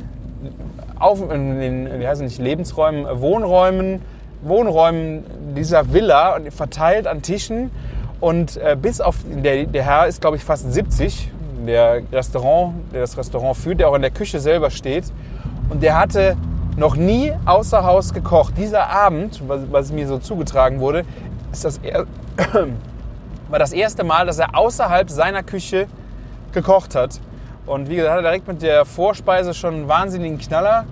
auf, 0.99 1.21
in 1.31 1.59
den 1.59 1.99
wie 1.99 2.07
heißt 2.07 2.21
nicht, 2.21 2.39
Lebensräumen, 2.39 3.05
Wohnräumen, 3.21 4.01
Wohnräumen 4.41 5.23
dieser 5.55 5.93
Villa 5.93 6.37
verteilt 6.49 7.07
an 7.07 7.21
Tischen. 7.21 7.71
Und 8.19 8.57
äh, 8.57 8.75
bis 8.79 8.99
auf, 9.01 9.17
der, 9.25 9.65
der 9.65 9.83
Herr 9.83 10.07
ist 10.07 10.21
glaube 10.21 10.37
ich 10.37 10.43
fast 10.43 10.71
70, 10.71 11.31
der 11.65 12.01
Restaurant, 12.11 12.75
der 12.93 13.01
das 13.01 13.17
Restaurant 13.17 13.57
führt, 13.57 13.79
der 13.79 13.89
auch 13.89 13.95
in 13.95 14.01
der 14.01 14.11
Küche 14.11 14.39
selber 14.39 14.69
steht. 14.69 15.05
Und 15.69 15.81
der 15.81 15.97
hatte 15.99 16.37
noch 16.75 16.95
nie 16.95 17.33
außer 17.45 17.83
Haus 17.83 18.13
gekocht. 18.13 18.53
Dieser 18.57 18.87
Abend, 18.89 19.41
was, 19.47 19.61
was 19.71 19.91
mir 19.91 20.07
so 20.07 20.19
zugetragen 20.19 20.79
wurde, 20.79 21.03
ist 21.51 21.65
das 21.65 21.79
er 21.79 22.05
war 23.49 23.59
das 23.59 23.73
erste 23.73 24.03
Mal, 24.03 24.25
dass 24.27 24.39
er 24.39 24.55
außerhalb 24.55 25.09
seiner 25.09 25.41
Küche 25.41 25.87
gekocht 26.51 26.95
hat. 26.95 27.19
Und 27.65 27.89
wie 27.89 27.95
gesagt, 27.95 28.11
hat 28.11 28.19
er 28.19 28.23
direkt 28.23 28.47
mit 28.47 28.61
der 28.61 28.85
Vorspeise 28.85 29.53
schon 29.53 29.73
einen 29.73 29.87
wahnsinnigen 29.87 30.37
Knaller 30.37 30.85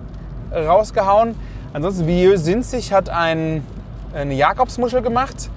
rausgehauen. 0.52 1.34
Ansonsten, 1.72 2.06
Vieux 2.06 2.42
Sinzig 2.42 2.92
hat 2.92 3.08
ein, 3.10 3.64
eine 4.14 4.34
Jakobsmuschel 4.34 5.02
gemacht. 5.02 5.50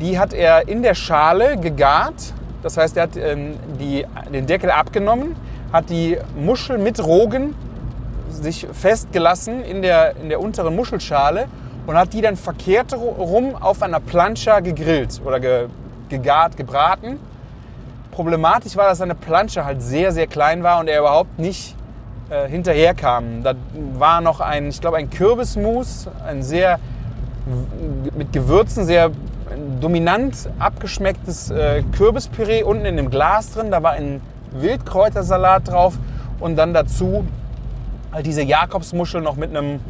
Die 0.00 0.18
hat 0.18 0.32
er 0.32 0.68
in 0.68 0.82
der 0.82 0.94
Schale 0.94 1.56
gegart 1.58 2.34
das 2.62 2.76
heißt, 2.76 2.96
er 2.96 3.04
hat 3.04 3.16
ähm, 3.16 3.56
die, 3.80 4.06
den 4.32 4.46
Deckel 4.46 4.70
abgenommen, 4.70 5.34
hat 5.72 5.90
die 5.90 6.18
Muschel 6.36 6.78
mit 6.78 7.02
Rogen 7.04 7.54
sich 8.30 8.66
festgelassen 8.72 9.64
in 9.64 9.82
der, 9.82 10.16
in 10.16 10.28
der 10.28 10.40
unteren 10.40 10.74
Muschelschale 10.74 11.46
und 11.86 11.96
hat 11.96 12.12
die 12.12 12.20
dann 12.20 12.36
verkehrt 12.36 12.94
rum 12.94 13.56
auf 13.58 13.82
einer 13.82 14.00
Plancha 14.00 14.60
gegrillt 14.60 15.20
oder 15.24 15.40
ge, 15.40 15.66
gegart, 16.08 16.56
gebraten. 16.56 17.18
Problematisch 18.10 18.76
war, 18.76 18.88
dass 18.88 18.98
seine 18.98 19.14
Plancha 19.14 19.64
halt 19.64 19.82
sehr, 19.82 20.12
sehr 20.12 20.26
klein 20.26 20.62
war 20.62 20.78
und 20.78 20.88
er 20.88 21.00
überhaupt 21.00 21.38
nicht 21.38 21.74
äh, 22.30 22.48
hinterherkam. 22.48 23.42
Da 23.42 23.54
war 23.98 24.20
noch 24.20 24.40
ein, 24.40 24.68
ich 24.68 24.80
glaube, 24.80 24.98
ein 24.98 25.10
Kürbismus, 25.10 26.08
ein 26.24 26.42
sehr 26.42 26.78
mit 28.16 28.32
Gewürzen 28.32 28.84
sehr 28.84 29.10
dominant 29.82 30.48
abgeschmecktes 30.58 31.50
äh, 31.50 31.82
Kürbispüree 31.96 32.62
unten 32.62 32.86
in 32.86 32.96
dem 32.96 33.10
Glas 33.10 33.52
drin. 33.52 33.70
Da 33.70 33.82
war 33.82 33.92
ein 33.92 34.20
Wildkräutersalat 34.52 35.68
drauf 35.68 35.98
und 36.40 36.56
dann 36.56 36.72
dazu 36.72 37.24
halt 38.12 38.26
diese 38.26 38.42
Jakobsmuschel 38.42 39.20
noch 39.20 39.36
mit 39.36 39.50
einem, 39.50 39.80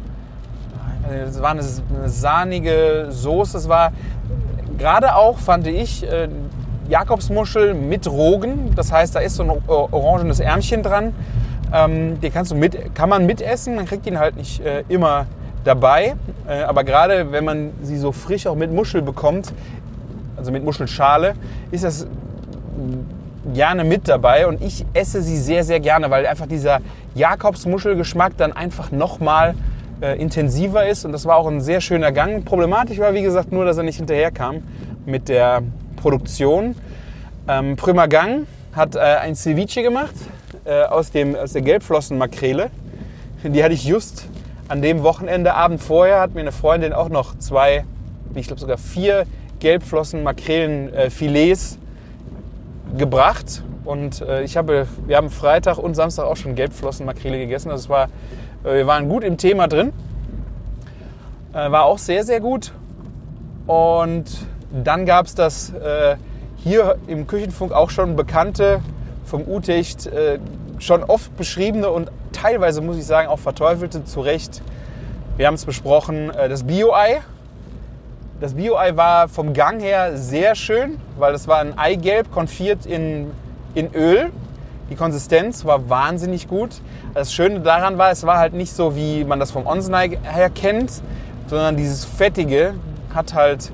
es 1.27 1.41
war 1.41 1.51
eine, 1.51 1.61
eine 1.61 2.09
sahnige 2.09 3.07
Soße. 3.09 3.57
Es 3.57 3.69
war 3.69 3.91
gerade 4.77 5.15
auch, 5.15 5.37
fand 5.37 5.67
ich, 5.67 6.09
äh, 6.09 6.27
Jakobsmuschel 6.89 7.73
mit 7.73 8.07
Rogen. 8.07 8.73
Das 8.75 8.91
heißt, 8.91 9.15
da 9.15 9.19
ist 9.19 9.35
so 9.35 9.43
ein 9.43 9.51
orangenes 9.67 10.39
Ärmchen 10.39 10.83
dran. 10.83 11.13
Ähm, 11.73 12.19
den 12.19 12.33
kannst 12.33 12.51
du 12.51 12.55
mit, 12.55 12.95
kann 12.95 13.09
man 13.09 13.25
mitessen, 13.25 13.75
man 13.75 13.85
kriegt 13.85 14.05
ihn 14.05 14.19
halt 14.19 14.35
nicht 14.35 14.63
äh, 14.63 14.83
immer 14.89 15.25
dabei. 15.63 16.15
Äh, 16.47 16.61
aber 16.63 16.83
gerade 16.83 17.31
wenn 17.31 17.45
man 17.45 17.71
sie 17.81 17.97
so 17.97 18.11
frisch 18.11 18.47
auch 18.47 18.55
mit 18.55 18.71
Muschel 18.71 19.01
bekommt, 19.01 19.53
also 20.43 20.51
mit 20.51 20.65
Muschelschale, 20.65 21.35
ist 21.71 21.85
das 21.85 22.05
gerne 23.53 23.85
mit 23.85 24.09
dabei 24.09 24.45
und 24.45 24.61
ich 24.61 24.85
esse 24.93 25.21
sie 25.21 25.37
sehr, 25.37 25.63
sehr 25.63 25.79
gerne, 25.79 26.09
weil 26.09 26.25
einfach 26.27 26.47
dieser 26.47 26.81
Jakobsmuschelgeschmack 27.15 28.35
dann 28.35 28.51
einfach 28.51 28.91
nochmal 28.91 29.55
äh, 30.01 30.19
intensiver 30.19 30.85
ist 30.85 31.05
und 31.05 31.13
das 31.13 31.25
war 31.25 31.37
auch 31.37 31.47
ein 31.47 31.61
sehr 31.61 31.79
schöner 31.79 32.11
Gang. 32.11 32.43
Problematisch 32.43 32.99
war, 32.99 33.13
wie 33.13 33.21
gesagt, 33.21 33.53
nur, 33.53 33.63
dass 33.63 33.77
er 33.77 33.83
nicht 33.83 33.95
hinterherkam 33.95 34.63
mit 35.05 35.29
der 35.29 35.61
Produktion. 35.95 36.75
Ähm, 37.47 37.77
Prima 37.77 38.07
Gang 38.07 38.45
hat 38.73 38.97
äh, 38.97 38.99
ein 38.99 39.35
Ceviche 39.35 39.81
gemacht 39.81 40.15
äh, 40.65 40.83
aus, 40.83 41.11
dem, 41.11 41.35
aus 41.35 41.53
der 41.53 41.61
Gelbflossenmakrele. 41.61 42.69
Die 43.45 43.63
hatte 43.63 43.75
ich 43.75 43.85
just 43.85 44.27
an 44.67 44.81
dem 44.81 45.03
Wochenende, 45.03 45.53
Abend 45.53 45.81
vorher, 45.81 46.19
hat 46.19 46.33
mir 46.33 46.41
eine 46.41 46.51
Freundin 46.51 46.91
auch 46.91 47.07
noch 47.07 47.37
zwei, 47.37 47.85
ich 48.35 48.47
glaube 48.47 48.59
sogar 48.59 48.77
vier 48.77 49.25
Gelbflossen 49.63 50.23
Makrelen-Filets 50.23 51.77
äh, 51.77 52.97
gebracht. 52.97 53.63
Und 53.85 54.19
äh, 54.21 54.43
ich 54.43 54.57
habe, 54.57 54.87
wir 55.07 55.15
haben 55.15 55.29
Freitag 55.29 55.77
und 55.77 55.95
Samstag 55.95 56.25
auch 56.25 56.35
schon 56.35 56.53
Gelbflossen 56.55 57.05
Makrele 57.05 57.37
gegessen. 57.37 57.71
Also 57.71 57.83
es 57.83 57.89
war, 57.89 58.09
äh, 58.65 58.75
wir 58.75 58.87
waren 58.87 59.07
gut 59.07 59.23
im 59.23 59.37
Thema 59.37 59.67
drin. 59.67 59.93
Äh, 61.53 61.71
war 61.71 61.85
auch 61.85 61.97
sehr, 61.97 62.25
sehr 62.25 62.41
gut. 62.41 62.73
Und 63.65 64.25
dann 64.71 65.05
gab 65.05 65.27
es 65.27 65.35
das 65.35 65.71
hier 66.57 66.97
im 67.07 67.27
Küchenfunk 67.27 67.71
auch 67.71 67.89
schon 67.89 68.17
bekannte, 68.17 68.81
vom 69.23 69.47
Utecht 69.47 70.09
schon 70.79 71.03
oft 71.03 71.37
beschriebene 71.37 71.89
und 71.89 72.11
teilweise, 72.33 72.81
muss 72.81 72.97
ich 72.97 73.05
sagen, 73.05 73.29
auch 73.29 73.39
verteufelte, 73.39 74.03
zu 74.03 74.19
Recht. 74.19 74.61
Wir 75.37 75.47
haben 75.47 75.53
es 75.53 75.63
besprochen, 75.63 76.29
das 76.35 76.63
Bio-Ei. 76.63 77.21
Das 78.43 78.55
Bio-Ei 78.55 78.97
war 78.97 79.29
vom 79.29 79.53
Gang 79.53 79.79
her 79.79 80.17
sehr 80.17 80.53
schön, 80.55 80.99
weil 81.17 81.33
es 81.33 81.47
war 81.47 81.59
ein 81.59 81.77
Eigelb 81.77 82.29
konfiert 82.29 82.85
in, 82.85 83.31
in 83.73 83.93
Öl. 83.93 84.31
Die 84.89 84.95
Konsistenz 84.95 85.63
war 85.63 85.89
wahnsinnig 85.89 86.49
gut. 86.49 86.81
Das 87.13 87.33
Schöne 87.33 87.61
daran 87.61 87.97
war, 87.97 88.11
es 88.11 88.25
war 88.25 88.39
halt 88.39 88.53
nicht 88.53 88.73
so, 88.73 88.97
wie 88.97 89.23
man 89.23 89.39
das 89.39 89.51
vom 89.51 89.65
Onsenei 89.65 90.19
her 90.23 90.49
kennt, 90.49 90.91
sondern 91.47 91.77
dieses 91.77 92.03
Fettige 92.03 92.73
hat 93.15 93.33
halt 93.33 93.71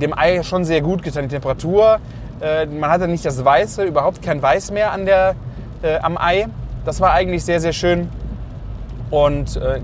dem 0.00 0.12
Ei 0.12 0.42
schon 0.42 0.64
sehr 0.64 0.80
gut 0.80 1.04
getan. 1.04 1.28
Die 1.28 1.28
Temperatur, 1.28 2.00
äh, 2.40 2.66
man 2.66 2.90
hatte 2.90 3.06
nicht 3.06 3.24
das 3.24 3.44
Weiße, 3.44 3.84
überhaupt 3.84 4.22
kein 4.22 4.42
Weiß 4.42 4.72
mehr 4.72 4.90
an 4.90 5.06
der, 5.06 5.36
äh, 5.82 5.98
am 5.98 6.18
Ei. 6.18 6.48
Das 6.84 7.00
war 7.00 7.12
eigentlich 7.12 7.44
sehr, 7.44 7.60
sehr 7.60 7.72
schön. 7.72 8.08
Und 9.12 9.56
äh, 9.56 9.78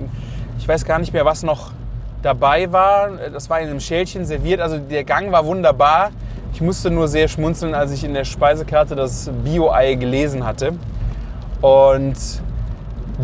ich 0.59 0.67
weiß 0.67 0.85
gar 0.85 0.99
nicht 0.99 1.13
mehr, 1.13 1.25
was 1.25 1.45
noch 1.45 1.71
dabei 2.23 2.73
war. 2.73 3.11
Das 3.33 3.49
war 3.51 3.61
in 3.61 3.69
einem 3.69 3.81
Schälchen 3.81 4.25
serviert. 4.25 4.61
Also 4.61 4.79
der 4.79 5.05
Gang 5.05 5.33
war 5.33 5.45
wunderbar. 5.47 6.11
Ich 6.53 6.61
musste 6.61 6.91
nur 6.91 7.09
sehr 7.09 7.29
schmunzeln, 7.29 7.75
als 7.75 7.93
ich 7.93 8.05
in 8.05 8.15
der 8.15 8.25
Speisekarte 8.25 8.97
das 8.97 9.31
Bio-Ei 9.45 9.95
gelesen 9.95 10.45
hatte. 10.45 10.73
Und 11.61 12.17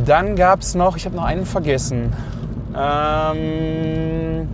Dann 0.07 0.35
gab 0.35 0.61
es 0.61 0.75
noch, 0.75 0.97
ich 0.97 1.07
habe 1.07 1.15
noch 1.15 1.25
einen 1.25 1.47
vergessen. 1.47 2.13
Ähm, 2.77 4.49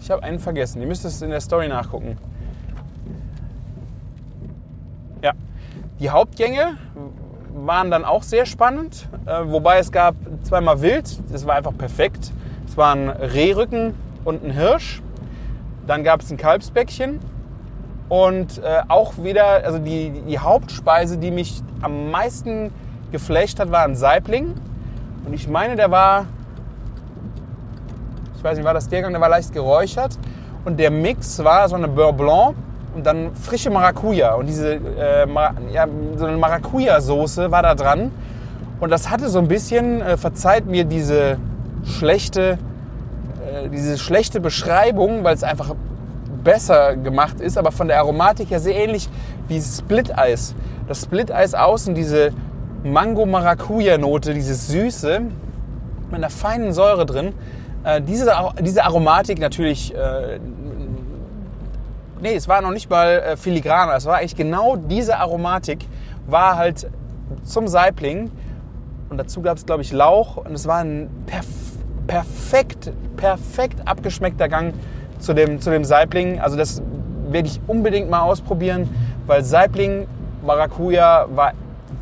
ich 0.00 0.08
habe 0.08 0.22
einen 0.22 0.38
vergessen. 0.38 0.80
Ihr 0.80 0.86
müsst 0.86 1.04
es 1.04 1.20
in 1.20 1.30
der 1.30 1.40
Story 1.40 1.66
nachgucken. 1.66 2.16
Ja, 5.20 5.32
die 5.98 6.10
Hauptgänge 6.10 6.76
waren 7.54 7.90
dann 7.90 8.04
auch 8.04 8.24
sehr 8.24 8.46
spannend, 8.46 9.08
äh, 9.26 9.40
wobei 9.44 9.78
es 9.78 9.92
gab 9.92 10.16
zweimal 10.42 10.82
Wild, 10.82 11.18
das 11.32 11.46
war 11.46 11.54
einfach 11.54 11.76
perfekt. 11.76 12.32
Es 12.66 12.76
waren 12.76 13.08
Rehrücken 13.08 13.94
und 14.24 14.44
ein 14.44 14.50
Hirsch. 14.50 15.00
Dann 15.86 16.02
gab 16.02 16.22
es 16.22 16.30
ein 16.30 16.36
Kalbsbäckchen 16.36 17.20
und 18.08 18.58
äh, 18.58 18.82
auch 18.88 19.12
wieder, 19.18 19.64
also 19.64 19.78
die, 19.78 20.10
die 20.26 20.38
Hauptspeise, 20.38 21.18
die 21.18 21.30
mich 21.30 21.62
am 21.80 22.10
meisten 22.10 22.72
geflasht 23.12 23.60
hat, 23.60 23.70
war 23.70 23.84
ein 23.84 23.94
Saibling. 23.94 24.54
Und 25.24 25.32
ich 25.32 25.46
meine, 25.46 25.76
der 25.76 25.90
war, 25.90 26.26
ich 28.36 28.42
weiß 28.42 28.56
nicht, 28.56 28.66
war 28.66 28.74
das 28.74 28.88
der 28.88 29.02
Gang, 29.02 29.12
der 29.12 29.20
war 29.20 29.28
leicht 29.28 29.52
geräuchert. 29.52 30.18
Und 30.64 30.78
der 30.80 30.90
Mix 30.90 31.42
war 31.44 31.68
so 31.68 31.76
eine 31.76 31.88
Beurre 31.88 32.14
Blanc 32.14 32.56
und 32.94 33.04
dann 33.04 33.34
frische 33.34 33.70
Maracuja. 33.70 34.34
Und 34.34 34.46
diese 34.46 34.74
äh, 34.74 35.26
ja, 35.72 35.86
so 36.16 36.26
eine 36.26 36.36
Maracuja-Soße 36.36 37.50
war 37.50 37.62
da 37.62 37.74
dran. 37.74 38.10
Und 38.80 38.90
das 38.90 39.10
hatte 39.10 39.28
so 39.28 39.38
ein 39.38 39.48
bisschen, 39.48 40.00
äh, 40.00 40.16
verzeiht 40.16 40.66
mir 40.66 40.84
diese 40.84 41.38
schlechte, 41.84 42.58
äh, 43.46 43.68
diese 43.68 43.98
schlechte 43.98 44.40
Beschreibung, 44.40 45.24
weil 45.24 45.34
es 45.34 45.42
einfach 45.42 45.74
besser 46.42 46.96
gemacht 46.96 47.40
ist, 47.40 47.56
aber 47.56 47.72
von 47.72 47.88
der 47.88 47.98
Aromatik 47.98 48.50
her 48.50 48.60
sehr 48.60 48.76
ähnlich 48.76 49.08
wie 49.48 49.60
Split-Eis. 49.60 50.54
Das 50.86 51.02
Split-Eis 51.02 51.54
außen, 51.54 51.94
diese 51.94 52.32
Mango-Maracuja-Note, 52.84 54.34
diese 54.34 54.54
Süße 54.54 55.20
mit 56.10 56.14
einer 56.14 56.30
feinen 56.30 56.72
Säure 56.72 57.06
drin. 57.06 57.32
Äh, 57.82 58.02
diese, 58.02 58.32
diese 58.60 58.84
Aromatik 58.84 59.38
natürlich, 59.40 59.94
äh, 59.94 60.38
nee, 62.20 62.34
es 62.34 62.48
war 62.48 62.60
noch 62.60 62.70
nicht 62.70 62.90
mal 62.90 63.20
äh, 63.20 63.36
filigraner, 63.36 63.94
es 63.94 64.06
war 64.06 64.18
eigentlich 64.18 64.36
genau 64.36 64.76
diese 64.76 65.18
Aromatik, 65.18 65.86
war 66.26 66.56
halt 66.56 66.88
zum 67.44 67.68
Saibling 67.68 68.30
und 69.10 69.18
dazu 69.18 69.42
gab 69.42 69.56
es, 69.56 69.66
glaube 69.66 69.82
ich, 69.82 69.92
Lauch 69.92 70.36
und 70.36 70.52
es 70.52 70.66
war 70.66 70.78
ein 70.78 71.08
perf 71.26 71.46
perfekt, 72.06 72.92
perfekt 73.16 73.78
abgeschmeckter 73.86 74.48
Gang 74.48 74.74
zu 75.18 75.32
dem, 75.32 75.60
zu 75.60 75.70
dem 75.70 75.84
Saibling. 75.84 76.38
Also 76.38 76.56
das 76.56 76.82
werde 77.28 77.48
ich 77.48 77.60
unbedingt 77.66 78.10
mal 78.10 78.20
ausprobieren, 78.20 78.90
weil 79.26 79.42
Saibling 79.42 80.06
Maracuja 80.44 81.26
war 81.34 81.52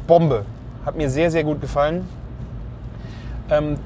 Bombe. 0.07 0.45
Hat 0.85 0.97
mir 0.97 1.09
sehr, 1.09 1.31
sehr 1.31 1.45
gut 1.45 1.61
gefallen. 1.61 2.09
Ähm, 3.49 3.77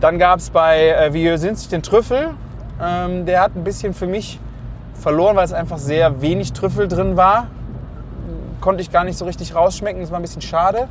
dann 0.00 0.18
gab 0.18 0.40
es 0.40 0.50
bei 0.50 0.88
äh, 0.88 1.36
sind 1.36 1.58
sich 1.58 1.68
den 1.68 1.82
Trüffel. 1.82 2.30
Ähm, 2.82 3.26
der 3.26 3.42
hat 3.42 3.54
ein 3.54 3.62
bisschen 3.62 3.94
für 3.94 4.06
mich 4.06 4.40
verloren, 5.00 5.36
weil 5.36 5.44
es 5.44 5.52
einfach 5.52 5.78
sehr 5.78 6.20
wenig 6.20 6.52
Trüffel 6.52 6.86
drin 6.86 7.16
war. 7.16 7.48
Konnte 8.60 8.82
ich 8.82 8.92
gar 8.92 9.04
nicht 9.04 9.16
so 9.16 9.24
richtig 9.24 9.54
rausschmecken. 9.54 10.00
Das 10.00 10.10
war 10.10 10.18
ein 10.18 10.22
bisschen 10.22 10.42
schade. 10.42 10.88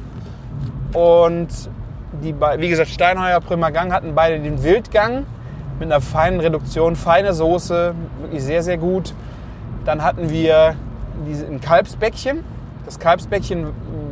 Und 0.94 1.48
die, 2.24 2.36
wie 2.58 2.70
gesagt, 2.70 2.90
Steinheuer, 2.90 3.40
Gang 3.72 3.94
hatten 3.94 4.16
beide 4.16 4.40
den 4.40 4.64
Wildgang 4.64 5.26
mit 5.80 5.92
einer 5.92 6.02
feinen 6.02 6.40
Reduktion, 6.40 6.96
feine 6.96 7.34
Soße, 7.34 7.94
wirklich 8.22 8.44
sehr, 8.44 8.64
sehr 8.64 8.78
gut. 8.78 9.14
Dann 9.86 10.04
hatten 10.04 10.30
wir 10.30 10.76
ein 11.28 11.62
Kalbsbäckchen. 11.62 12.44
Das 12.86 13.00
Kalbsbäckchen 13.00 13.68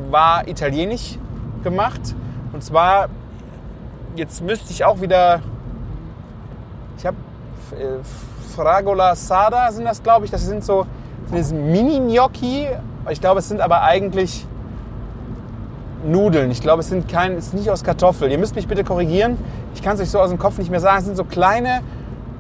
war 0.10 0.48
italienisch 0.48 1.18
gemacht. 1.64 2.16
Und 2.54 2.64
zwar, 2.64 3.10
jetzt 4.16 4.42
müsste 4.42 4.72
ich 4.72 4.86
auch 4.86 5.02
wieder, 5.02 5.42
ich 6.98 7.06
habe 7.06 7.18
äh, 7.72 8.00
Fragola 8.58 9.16
Sada 9.16 9.72
sind 9.72 9.86
das, 9.86 10.02
glaube 10.02 10.26
ich. 10.26 10.32
Das 10.32 10.44
sind 10.44 10.66
so 10.66 10.88
Mini-Gnocchi. 11.32 12.68
Ich 13.12 13.22
glaube, 13.22 13.40
es 13.40 13.48
sind 13.48 13.62
aber 13.62 13.84
eigentlich 13.84 14.48
Nudeln. 16.04 16.50
Ich 16.50 16.62
glaube, 16.62 16.80
es 16.80 16.90
sind 16.90 17.08
kein, 17.08 17.34
es 17.34 17.48
ist 17.48 17.54
nicht 17.54 17.70
aus 17.70 17.84
Kartoffeln. 17.84 18.32
Ihr 18.32 18.40
müsst 18.40 18.56
mich 18.56 18.68
bitte 18.68 18.84
korrigieren. 18.84 19.38
Ich 19.76 19.84
kann 19.84 19.94
es 19.94 20.02
euch 20.02 20.10
so 20.10 20.20
aus 20.20 20.30
dem 20.30 20.40
Kopf 20.40 20.58
nicht 20.58 20.72
mehr 20.72 20.80
sagen. 20.80 20.98
Es 21.00 21.06
sind 21.06 21.18
so 21.18 21.24
kleine, 21.24 21.82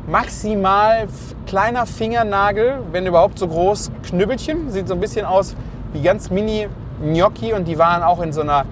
maximal 0.07 1.07
kleiner 1.45 1.85
Fingernagel, 1.85 2.79
wenn 2.91 3.05
überhaupt 3.05 3.37
so 3.37 3.47
groß, 3.47 3.91
Knüppelchen. 4.07 4.71
Sieht 4.71 4.87
so 4.87 4.95
ein 4.95 4.99
bisschen 4.99 5.23
aus 5.23 5.55
wie 5.93 6.01
ganz 6.01 6.31
mini 6.31 6.67
Gnocchi 7.03 7.53
und 7.53 7.67
die 7.67 7.77
waren 7.77 8.01
auch 8.01 8.21
in 8.21 8.33
so 8.33 8.41
einer 8.41 8.65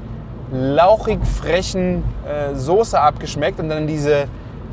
lauchig 0.52 1.20
frechen 1.26 2.04
äh, 2.28 2.56
Soße 2.56 3.00
abgeschmeckt 3.00 3.60
und 3.60 3.70
dann 3.70 3.86
diese, 3.86 4.26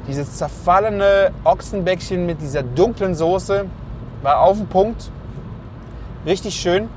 dieses 0.07 0.37
zerfallene 0.37 1.33
Ochsenbäckchen 1.45 2.27
mit 2.27 2.41
dieser 2.41 2.62
dunklen 2.62 3.15
Soße 3.15 3.67
war 4.23 4.41
auf 4.41 4.59
dem 4.59 4.67
Punkt. 4.67 5.11
Richtig 6.27 6.55
schön. 6.55 6.88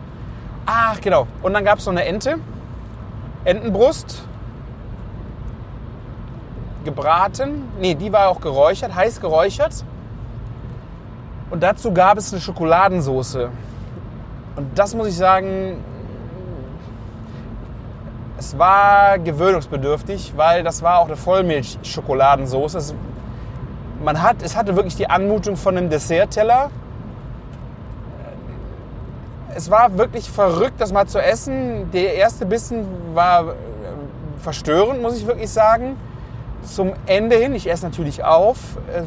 Ach, 0.65 0.99
genau. 1.01 1.27
Und 1.41 1.53
dann 1.53 1.63
gab 1.63 1.79
es 1.79 1.85
so 1.85 1.91
eine 1.91 2.05
Ente 2.05 2.37
Entenbrust 3.43 4.23
gebraten. 6.83 7.63
Nee, 7.79 7.95
die 7.95 8.11
war 8.11 8.29
auch 8.29 8.41
geräuchert, 8.41 8.95
heiß 8.95 9.21
geräuchert. 9.21 9.83
Und 11.51 11.61
dazu 11.61 11.93
gab 11.93 12.17
es 12.17 12.33
eine 12.33 12.41
Schokoladensoße. 12.41 13.49
Und 14.55 14.79
das 14.79 14.95
muss 14.95 15.07
ich 15.07 15.15
sagen, 15.15 15.83
es 18.37 18.57
war 18.57 19.19
gewöhnungsbedürftig, 19.19 20.33
weil 20.35 20.63
das 20.63 20.81
war 20.81 20.99
auch 20.99 21.07
eine 21.07 21.15
Vollmilch-Schokoladensoße. 21.15 22.93
man 24.03 24.21
hat, 24.21 24.37
es 24.43 24.55
hatte 24.55 24.75
wirklich 24.75 24.95
die 24.95 25.09
Anmutung 25.09 25.55
von 25.55 25.77
einem 25.77 25.89
Dessertteller 25.89 26.69
es 29.55 29.71
war 29.71 29.97
wirklich 29.97 30.29
verrückt, 30.29 30.79
das 30.79 30.91
mal 30.91 31.07
zu 31.07 31.17
essen. 31.19 31.89
Der 31.91 32.15
erste 32.15 32.45
Bissen 32.45 32.85
war 33.13 33.47
äh, 33.47 33.53
verstörend, 34.37 35.01
muss 35.01 35.17
ich 35.17 35.25
wirklich 35.25 35.49
sagen. 35.49 35.95
Zum 36.63 36.93
Ende 37.05 37.37
hin, 37.37 37.55
ich 37.55 37.69
esse 37.69 37.85
natürlich 37.85 38.23
auf, 38.23 38.57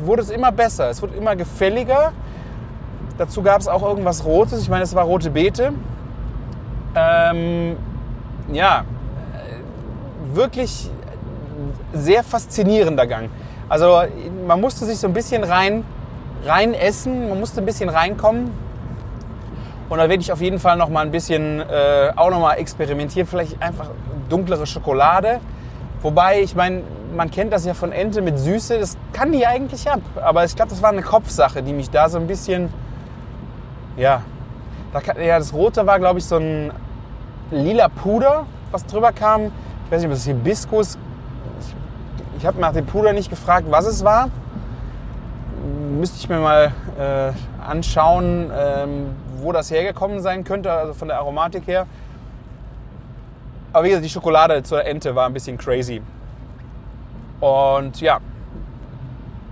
wurde 0.04 0.22
es 0.22 0.30
immer 0.30 0.52
besser. 0.52 0.88
Es 0.90 1.02
wurde 1.02 1.14
immer 1.14 1.36
gefälliger. 1.36 2.12
Dazu 3.18 3.42
gab 3.42 3.60
es 3.60 3.68
auch 3.68 3.82
irgendwas 3.82 4.24
Rotes. 4.24 4.62
Ich 4.62 4.70
meine, 4.70 4.84
es 4.84 4.94
war 4.94 5.04
rote 5.04 5.30
Beete. 5.30 5.72
Ähm, 6.94 7.76
ja, 8.52 8.84
wirklich 10.38 10.88
sehr 11.92 12.24
faszinierender 12.24 13.06
Gang. 13.06 13.28
Also 13.68 14.02
man 14.46 14.60
musste 14.60 14.86
sich 14.86 14.98
so 14.98 15.06
ein 15.06 15.12
bisschen 15.12 15.44
rein, 15.44 15.84
rein 16.46 16.72
essen, 16.72 17.28
man 17.28 17.38
musste 17.38 17.60
ein 17.60 17.66
bisschen 17.66 17.90
reinkommen. 17.90 18.50
Und 19.90 19.98
da 19.98 20.08
werde 20.08 20.22
ich 20.22 20.32
auf 20.32 20.40
jeden 20.40 20.58
Fall 20.58 20.76
noch 20.76 20.88
mal 20.88 21.00
ein 21.00 21.10
bisschen 21.10 21.60
äh, 21.60 22.12
auch 22.14 22.30
noch 22.30 22.40
mal 22.40 22.54
experimentieren. 22.54 23.26
Vielleicht 23.26 23.60
einfach 23.62 23.90
dunklere 24.28 24.66
Schokolade. 24.66 25.40
Wobei, 26.02 26.42
ich 26.42 26.54
meine, 26.54 26.82
man 27.16 27.30
kennt 27.30 27.52
das 27.52 27.64
ja 27.64 27.74
von 27.74 27.90
Ente 27.90 28.22
mit 28.22 28.38
Süße. 28.38 28.78
Das 28.78 28.96
kann 29.12 29.32
die 29.32 29.46
eigentlich 29.46 29.90
ab. 29.90 30.00
Aber 30.22 30.44
ich 30.44 30.54
glaube, 30.54 30.70
das 30.70 30.82
war 30.82 30.90
eine 30.90 31.02
Kopfsache, 31.02 31.62
die 31.62 31.72
mich 31.72 31.90
da 31.90 32.08
so 32.08 32.18
ein 32.18 32.26
bisschen, 32.26 32.72
ja, 33.96 34.22
da 34.92 35.00
ja 35.20 35.38
das 35.38 35.52
Rote 35.52 35.86
war, 35.86 35.98
glaube 35.98 36.18
ich, 36.18 36.26
so 36.26 36.36
ein 36.36 36.70
lila 37.50 37.88
Puder, 37.88 38.46
was 38.70 38.84
drüber 38.86 39.12
kam. 39.12 39.50
Ich 39.88 39.92
weiß 39.92 40.02
nicht, 40.02 40.08
ob 40.08 40.14
das 40.14 40.24
Hibiskus. 40.26 40.98
Ich, 41.60 41.74
ich 42.38 42.46
habe 42.46 42.60
nach 42.60 42.72
dem 42.72 42.86
Puder 42.86 43.12
nicht 43.12 43.30
gefragt, 43.30 43.66
was 43.70 43.86
es 43.86 44.04
war. 44.04 44.28
Müsste 45.98 46.18
ich 46.18 46.28
mir 46.28 46.38
mal 46.38 46.72
äh, 46.98 47.32
anschauen. 47.66 48.52
Ähm, 48.54 49.06
wo 49.42 49.52
das 49.52 49.70
hergekommen 49.70 50.20
sein 50.20 50.44
könnte, 50.44 50.72
also 50.72 50.94
von 50.94 51.08
der 51.08 51.18
Aromatik 51.18 51.66
her. 51.66 51.86
Aber 53.72 53.84
wie 53.84 53.88
gesagt, 53.88 54.04
die 54.04 54.10
Schokolade 54.10 54.62
zur 54.62 54.84
Ente 54.84 55.14
war 55.14 55.26
ein 55.26 55.32
bisschen 55.32 55.58
crazy. 55.58 56.02
Und 57.40 58.00
ja, 58.00 58.18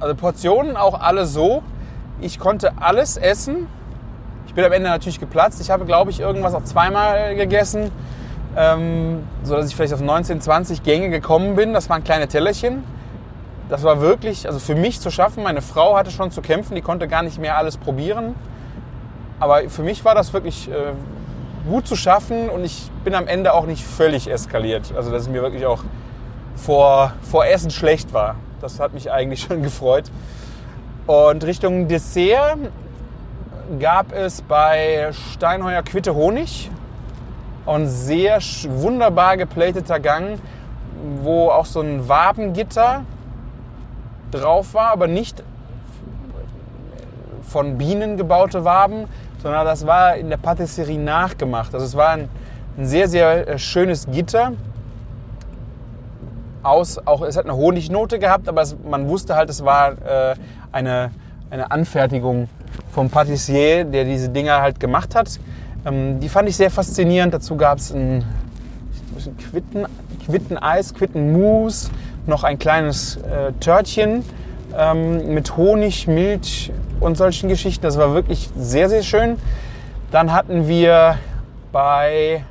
also 0.01 0.15
Portionen 0.15 0.77
auch 0.77 1.01
alle 1.01 1.27
so. 1.27 1.63
Ich 2.21 2.39
konnte 2.39 2.73
alles 2.81 3.17
essen. 3.17 3.69
Ich 4.47 4.55
bin 4.55 4.65
am 4.65 4.73
Ende 4.73 4.89
natürlich 4.89 5.21
geplatzt. 5.21 5.61
Ich 5.61 5.71
habe, 5.71 5.85
glaube 5.85 6.11
ich, 6.11 6.21
irgendwas 6.21 6.55
auch 6.55 6.65
zweimal 6.65 7.37
gegessen, 7.37 7.91
ähm, 8.57 9.25
sodass 9.43 9.69
ich 9.69 9.77
vielleicht 9.77 9.93
auf 9.93 10.01
19, 10.01 10.41
20 10.41 10.83
Gänge 10.83 11.11
gekommen 11.11 11.55
bin. 11.57 11.73
Das 11.73 11.91
waren 11.91 12.03
kleine 12.03 12.27
Tellerchen. 12.27 12.83
Das 13.69 13.83
war 13.83 14.01
wirklich, 14.01 14.47
also 14.47 14.59
für 14.59 14.75
mich 14.75 15.01
zu 15.01 15.11
schaffen. 15.11 15.43
Meine 15.43 15.61
Frau 15.61 15.97
hatte 15.97 16.11
schon 16.11 16.31
zu 16.31 16.41
kämpfen, 16.41 16.75
die 16.75 16.83
konnte 16.83 17.09
gar 17.09 17.23
nicht 17.23 17.39
mehr 17.39 17.59
alles 17.59 17.77
probieren. 17.77 18.35
Aber 19.41 19.69
für 19.69 19.83
mich 19.83 20.05
war 20.05 20.15
das 20.15 20.33
wirklich 20.33 20.71
äh, 20.71 20.93
gut 21.69 21.87
zu 21.87 21.97
schaffen 21.97 22.49
und 22.49 22.65
ich 22.65 22.91
bin 23.05 23.15
am 23.15 23.27
Ende 23.27 23.53
auch 23.53 23.67
nicht 23.67 23.85
völlig 23.85 24.31
eskaliert. 24.31 24.95
Also 24.97 25.11
dass 25.11 25.23
es 25.23 25.29
mir 25.29 25.43
wirklich 25.43 25.67
auch 25.67 25.83
vor, 26.55 27.13
vor 27.23 27.45
Essen 27.47 27.71
schlecht 27.71 28.15
war. 28.15 28.37
Das 28.61 28.81
hat 28.81 28.95
mich 28.95 29.11
eigentlich 29.13 29.41
schon 29.49 29.63
gefreut. 29.63 30.05
Und 31.07 31.45
Richtung 31.45 31.89
Dessert 31.89 32.59
gab 33.79 34.13
es 34.13 34.43
bei 34.43 35.11
Steinheuer 35.33 35.83
Quitte 35.83 36.15
Honig. 36.15 36.71
Und 37.67 37.89
sehr 37.89 38.39
wunderbar 38.69 39.37
geplateter 39.37 40.01
Gang, 40.01 40.39
wo 41.23 41.51
auch 41.51 41.67
so 41.67 41.81
ein 41.81 42.09
Wabengitter 42.09 43.05
drauf 44.31 44.75
war, 44.75 44.93
aber 44.93 45.07
nicht 45.07 45.43
von 47.43 47.79
Bienen 47.79 48.17
gebaute 48.17 48.65
Waben, 48.65 49.07
sondern 49.43 49.65
das 49.65 49.87
war 49.87 50.17
in 50.17 50.31
der 50.31 50.37
Patisserie 50.37 50.99
nachgemacht. 50.99 51.75
Also 51.75 51.87
es 51.87 51.97
war 51.97 52.11
ein, 52.11 52.29
ein 52.77 52.87
sehr, 52.87 53.09
sehr 53.09 53.49
äh, 53.49 53.59
schönes 53.59 54.07
Gitter. 54.11 54.53
Aus, 56.63 56.99
auch, 57.07 57.23
es 57.23 57.37
hat 57.37 57.45
eine 57.45 57.57
Honignote 57.57 58.19
gehabt, 58.19 58.49
aber 58.49 58.63
es, 58.63 58.77
man 58.89 59.09
wusste 59.09 59.37
halt, 59.37 59.51
es 59.51 59.65
war 59.65 59.93
äh, 59.93 60.35
eine, 60.73 61.13
eine 61.51 61.71
Anfertigung 61.71 62.49
vom 62.91 63.09
Patissier, 63.09 63.85
der 63.85 64.05
diese 64.05 64.31
Dinger 64.31 64.61
halt 64.61 64.81
gemacht 64.81 65.15
hat. 65.15 65.39
Ähm, 65.87 66.19
die 66.21 66.29
fand 66.29 66.49
ich 66.49 66.57
sehr 66.57 66.71
faszinierend. 66.71 67.33
Dazu 67.33 67.57
gab 67.57 67.79
es 67.79 67.93
ein, 67.93 68.25
ein 69.25 69.37
Quitten, 69.51 69.87
Quitteneis, 70.27 70.93
Quittenmus, 70.93 71.91
noch 72.27 72.43
ein 72.43 72.59
kleines 72.59 73.17
äh, 73.19 73.53
Törtchen 73.61 74.25
ähm, 74.77 75.33
mit 75.33 75.57
Honig, 75.57 76.09
Milch 76.09 76.73
und 76.99 77.17
solchen 77.17 77.49
Geschichten. 77.49 77.83
Das 77.83 77.97
war 77.99 78.13
wirklich 78.15 78.51
sehr, 78.59 78.89
sehr 78.89 79.03
schön. 79.03 79.37
Dann 80.11 80.33
hatten 80.33 80.67
wir 80.67 81.19
bei 81.71 82.45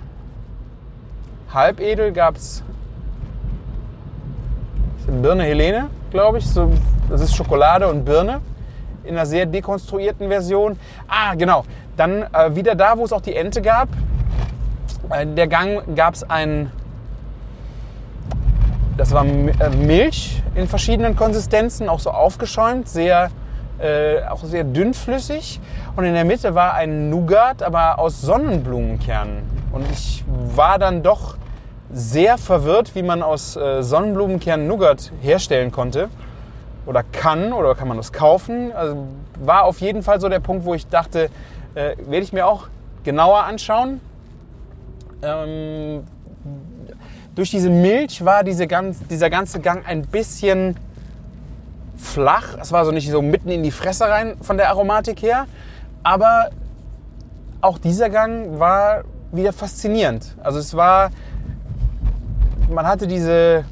Halbedel 1.54 2.12
gab 2.12 2.38
es 2.38 2.64
Birne 5.22 5.44
Helene, 5.44 5.90
glaube 6.12 6.40
ich. 6.40 6.48
So, 6.48 6.72
das 7.10 7.22
ist 7.22 7.36
Schokolade 7.36 7.88
und 7.88 8.06
Birne 8.06 8.42
in 9.04 9.16
einer 9.16 9.26
sehr 9.26 9.46
dekonstruierten 9.46 10.28
Version. 10.28 10.78
Ah, 11.08 11.36
genau. 11.36 11.64
Dann 11.98 12.24
äh, 12.24 12.56
wieder 12.56 12.76
da, 12.76 12.98
wo 12.98 13.06
es 13.06 13.14
auch 13.14 13.22
die 13.22 13.36
Ente 13.36 13.62
gab. 13.62 13.88
Äh, 15.10 15.26
der 15.26 15.48
Gang 15.48 15.96
gab 15.96 16.16
es 16.16 16.30
ein, 16.30 16.72
das 18.98 19.12
war 19.14 19.26
äh, 19.26 19.70
Milch 19.78 20.42
in 20.56 20.68
verschiedenen 20.68 21.16
Konsistenzen, 21.16 21.90
auch 21.90 22.00
so 22.00 22.12
aufgeschäumt, 22.12 22.88
sehr, 22.90 23.30
äh, 23.80 24.24
auch 24.30 24.44
sehr 24.44 24.64
dünnflüssig. 24.64 25.60
Und 25.96 26.06
in 26.06 26.14
der 26.14 26.26
Mitte 26.26 26.56
war 26.56 26.74
ein 26.74 27.10
Nougat, 27.10 27.64
aber 27.64 28.00
aus 28.00 28.22
Sonnenblumenkernen. 28.22 29.44
Und 29.72 29.90
ich 29.92 30.24
war 30.28 30.80
dann 30.80 31.04
doch 31.04 31.38
sehr 31.92 32.38
verwirrt, 32.38 32.96
wie 32.96 33.04
man 33.04 33.22
aus 33.24 33.56
äh, 33.56 33.82
Sonnenblumenkernen 33.82 34.68
Nougat 34.68 35.12
herstellen 35.22 35.72
konnte 35.72 36.10
oder 36.86 37.04
kann 37.04 37.54
oder 37.54 37.76
kann 37.76 37.88
man 37.88 37.98
das 37.98 38.12
kaufen. 38.12 38.72
Also 38.74 38.98
war 39.40 39.64
auf 39.64 39.80
jeden 39.82 40.04
Fall 40.04 40.20
so 40.20 40.30
der 40.30 40.40
Punkt, 40.40 40.66
wo 40.66 40.74
ich 40.74 40.88
dachte, 40.88 41.30
äh, 41.76 41.96
werde 41.98 42.24
ich 42.24 42.34
mir 42.34 42.48
auch 42.48 42.68
genauer 43.04 43.44
anschauen. 43.44 44.02
Ähm, 45.22 46.04
durch 47.36 47.52
diese 47.52 47.70
Milch 47.70 48.24
war 48.24 48.44
diese 48.44 48.66
ganz, 48.66 49.00
dieser 49.08 49.30
ganze 49.30 49.60
Gang 49.60 49.88
ein 49.88 50.04
bisschen 50.04 50.78
flach. 51.98 52.58
Es 52.62 52.72
war 52.72 52.86
so 52.86 52.92
nicht 52.92 53.10
so 53.10 53.22
mitten 53.22 53.50
in 53.50 53.64
die 53.64 53.72
Fresse 53.72 54.06
rein 54.06 54.38
von 54.42 54.58
der 54.58 54.70
Aromatik 54.70 55.22
her. 55.22 55.46
Aber 56.04 56.50
auch 57.62 57.78
dieser 57.78 58.10
Gang 58.10 58.60
war 58.60 59.04
wieder 59.32 59.52
faszinierend. 59.52 60.36
Also 60.42 60.60
es 60.60 60.74
war, 60.76 61.10
man 62.70 62.88
hatte 62.88 63.08
diese, 63.08 63.66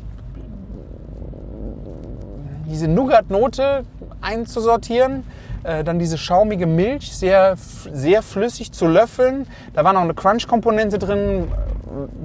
diese 2.68 2.88
Nougat-Note 2.88 3.86
einzusortieren. 4.22 5.24
Äh, 5.64 5.84
dann 5.84 5.98
diese 5.98 6.18
schaumige 6.18 6.68
Milch, 6.68 7.16
sehr, 7.16 7.56
sehr 7.58 8.22
flüssig 8.22 8.74
zu 8.74 8.86
löffeln. 8.86 9.48
Da 9.74 9.84
war 9.84 9.94
noch 9.94 10.02
eine 10.02 10.14
Crunch-Komponente 10.14 11.00
drin. 11.00 11.48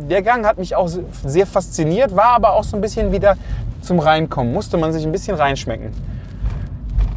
Der 0.09 0.23
Gang 0.23 0.45
hat 0.45 0.59
mich 0.59 0.75
auch 0.75 0.89
sehr 1.25 1.47
fasziniert, 1.47 2.17
war 2.17 2.35
aber 2.35 2.55
auch 2.55 2.65
so 2.65 2.77
ein 2.77 2.81
bisschen 2.81 3.13
wieder 3.13 3.37
zum 3.81 4.01
Reinkommen. 4.01 4.53
Musste 4.53 4.77
man 4.77 4.93
sich 4.93 5.05
ein 5.05 5.13
bisschen 5.13 5.37
reinschmecken. 5.37 5.93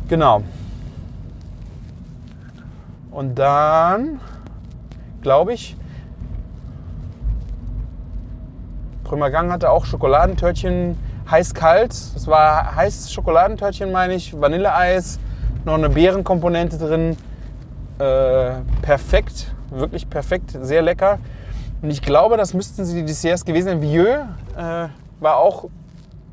Genau. 0.09 0.43
Und 3.09 3.35
dann, 3.39 4.19
glaube 5.21 5.53
ich, 5.53 5.75
Prima 9.03 9.29
Gang 9.29 9.51
hatte 9.51 9.69
auch 9.69 9.85
Schokoladentörtchen 9.85 10.97
heiß-kalt. 11.29 11.91
Das 12.13 12.27
war 12.27 12.75
heißes 12.75 13.11
Schokoladentörtchen, 13.11 13.91
meine 13.91 14.13
ich. 14.13 14.39
Vanilleeis, 14.39 15.19
noch 15.65 15.75
eine 15.75 15.89
Beerenkomponente 15.89 16.77
drin. 16.77 17.17
Äh, 17.99 18.61
perfekt, 18.81 19.53
wirklich 19.69 20.09
perfekt, 20.09 20.57
sehr 20.61 20.81
lecker. 20.81 21.19
Und 21.81 21.89
ich 21.89 22.01
glaube, 22.01 22.37
das 22.37 22.53
müssten 22.53 22.85
sie 22.85 23.01
die 23.01 23.05
Desserts 23.05 23.45
gewesen 23.45 23.67
sein. 23.67 23.81
Vieux 23.81 24.07
äh, 24.57 24.87
war 25.19 25.37
auch, 25.37 25.69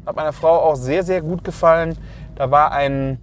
hat 0.06 0.16
meiner 0.16 0.32
Frau 0.32 0.60
auch 0.60 0.76
sehr, 0.76 1.02
sehr 1.02 1.22
gut 1.22 1.44
gefallen. 1.44 1.96
Da 2.34 2.50
war 2.50 2.72
ein, 2.72 3.18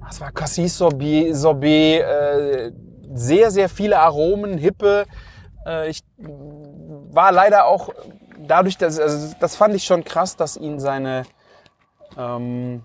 was 0.00 0.20
war 0.20 0.32
Cassis 0.32 0.78
Sorbet, 0.78 1.34
Sorbet 1.36 2.02
äh, 2.02 2.72
sehr, 3.14 3.50
sehr 3.50 3.68
viele 3.68 3.98
Aromen, 3.98 4.58
Hippe. 4.58 5.04
Äh, 5.66 5.90
ich 5.90 6.02
war 6.16 7.32
leider 7.32 7.66
auch 7.66 7.90
dadurch, 8.46 8.76
dass, 8.78 8.98
also 8.98 9.34
das 9.38 9.56
fand 9.56 9.74
ich 9.74 9.84
schon 9.84 10.04
krass, 10.04 10.36
dass 10.36 10.56
ihn 10.56 10.80
seine, 10.80 11.24
ähm, 12.16 12.82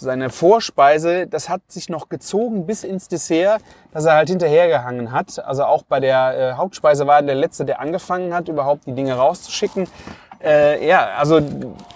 seine 0.00 0.30
Vorspeise, 0.30 1.26
das 1.26 1.48
hat 1.48 1.60
sich 1.68 1.88
noch 1.88 2.08
gezogen 2.08 2.66
bis 2.66 2.84
ins 2.84 3.08
Dessert, 3.08 3.62
dass 3.92 4.04
er 4.04 4.14
halt 4.14 4.28
hinterhergehangen 4.28 5.12
hat. 5.12 5.44
Also 5.44 5.64
auch 5.64 5.82
bei 5.82 6.00
der 6.00 6.38
äh, 6.38 6.52
Hauptspeise 6.54 7.06
war 7.06 7.16
er 7.16 7.22
der 7.22 7.34
Letzte, 7.34 7.64
der 7.64 7.80
angefangen 7.80 8.34
hat, 8.34 8.48
überhaupt 8.48 8.86
die 8.86 8.94
Dinge 8.94 9.14
rauszuschicken. 9.14 9.88
Äh, 10.42 10.86
ja, 10.86 11.10
also 11.16 11.40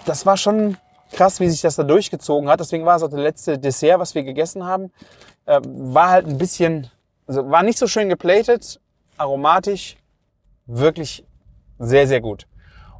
das 0.05 0.25
war 0.25 0.37
schon 0.37 0.77
krass, 1.11 1.39
wie 1.39 1.49
sich 1.49 1.61
das 1.61 1.75
da 1.75 1.83
durchgezogen 1.83 2.49
hat. 2.49 2.59
Deswegen 2.59 2.85
war 2.85 2.97
es 2.97 3.03
auch 3.03 3.09
der 3.09 3.19
letzte 3.19 3.57
Dessert, 3.57 3.99
was 3.99 4.15
wir 4.15 4.23
gegessen 4.23 4.65
haben. 4.65 4.91
Äh, 5.45 5.61
war 5.63 6.09
halt 6.09 6.27
ein 6.27 6.37
bisschen, 6.37 6.89
also 7.27 7.49
war 7.49 7.63
nicht 7.63 7.77
so 7.77 7.87
schön 7.87 8.09
geplatet, 8.09 8.79
aromatisch, 9.17 9.97
wirklich 10.65 11.25
sehr, 11.79 12.07
sehr 12.07 12.21
gut. 12.21 12.47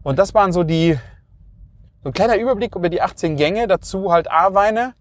Und 0.04 0.20
das 0.20 0.34
waren 0.34 0.52
so 0.52 0.64
die, 0.64 0.98
so 2.04 2.10
ein 2.10 2.14
kleiner 2.14 2.38
Überblick 2.38 2.76
über 2.76 2.90
die 2.90 3.02
18 3.02 3.38
Gänge, 3.38 3.66
dazu 3.68 4.12
halt 4.12 4.30
A-Weine 4.30 4.94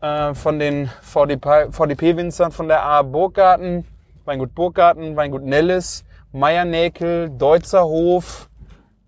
äh, 0.00 0.34
von 0.34 0.60
den 0.60 0.88
VDP 1.02 1.72
VDP-Winzern 1.72 2.52
von 2.52 2.68
der 2.68 2.84
A 2.84 3.02
Burggarten, 3.02 3.84
Weingut 4.24 4.54
Burggarten, 4.54 5.16
Weingut 5.16 5.42
Nellis, 5.42 6.04
Meiernäkel, 6.30 7.30
Deutzerhof, 7.30 8.48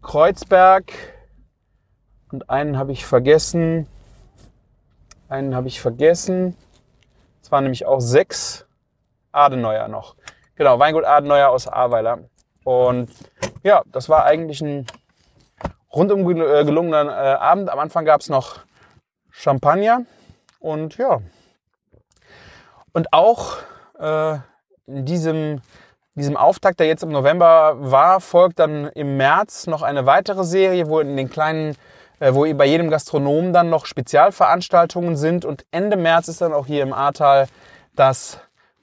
Kreuzberg 0.02 0.92
und 2.32 2.50
einen 2.50 2.76
habe 2.76 2.90
ich 2.90 3.06
vergessen. 3.06 3.86
Einen 5.28 5.54
habe 5.54 5.68
ich 5.68 5.80
vergessen. 5.80 6.56
Es 7.40 7.52
waren 7.52 7.62
nämlich 7.62 7.86
auch 7.86 8.00
sechs 8.00 8.66
Adenauer 9.30 9.86
noch. 9.86 10.16
Genau, 10.56 10.80
Weingut 10.80 11.04
Adenauer 11.04 11.50
aus 11.50 11.68
Ahrweiler. 11.68 12.24
Und 12.64 13.10
ja, 13.62 13.82
das 13.86 14.08
war 14.08 14.24
eigentlich 14.24 14.60
ein 14.60 14.86
rundum 15.92 16.20
äh, 16.30 16.64
gelungener 16.64 17.04
äh, 17.04 17.34
Abend. 17.36 17.70
Am 17.70 17.78
Anfang 17.78 18.04
gab 18.04 18.20
es 18.20 18.28
noch 18.28 18.60
Champagner 19.30 20.02
und 20.58 20.96
ja. 20.98 21.20
Und 22.92 23.12
auch 23.12 23.56
äh, 23.98 24.38
in 24.86 25.04
diesem, 25.04 25.60
diesem 26.14 26.36
Auftakt, 26.36 26.80
der 26.80 26.86
jetzt 26.86 27.02
im 27.02 27.10
November 27.10 27.76
war, 27.78 28.20
folgt 28.20 28.58
dann 28.58 28.86
im 28.88 29.16
März 29.16 29.66
noch 29.66 29.82
eine 29.82 30.06
weitere 30.06 30.44
Serie, 30.44 30.88
wo 30.88 31.00
in 31.00 31.16
den 31.16 31.30
kleinen, 31.30 31.76
äh, 32.18 32.34
wo 32.34 32.52
bei 32.54 32.66
jedem 32.66 32.90
Gastronomen 32.90 33.52
dann 33.52 33.70
noch 33.70 33.86
Spezialveranstaltungen 33.86 35.16
sind. 35.16 35.44
Und 35.44 35.64
Ende 35.70 35.96
März 35.96 36.28
ist 36.28 36.40
dann 36.40 36.52
auch 36.52 36.66
hier 36.66 36.82
im 36.82 36.92
Ahrtal 36.92 37.46
das 37.94 38.40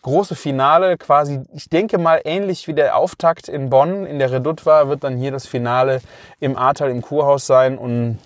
große 0.07 0.35
Finale, 0.35 0.97
quasi, 0.97 1.41
ich 1.53 1.69
denke 1.69 1.97
mal 1.97 2.21
ähnlich 2.23 2.67
wie 2.67 2.73
der 2.73 2.95
Auftakt 2.95 3.49
in 3.49 3.69
Bonn 3.69 4.05
in 4.05 4.19
der 4.19 4.31
Redoute 4.31 4.65
war, 4.65 4.87
wird 4.87 5.03
dann 5.03 5.17
hier 5.17 5.31
das 5.31 5.45
Finale 5.45 5.99
im 6.39 6.57
Ahrtal 6.57 6.89
im 6.89 7.01
Kurhaus 7.01 7.45
sein 7.45 7.77
und 7.77 8.17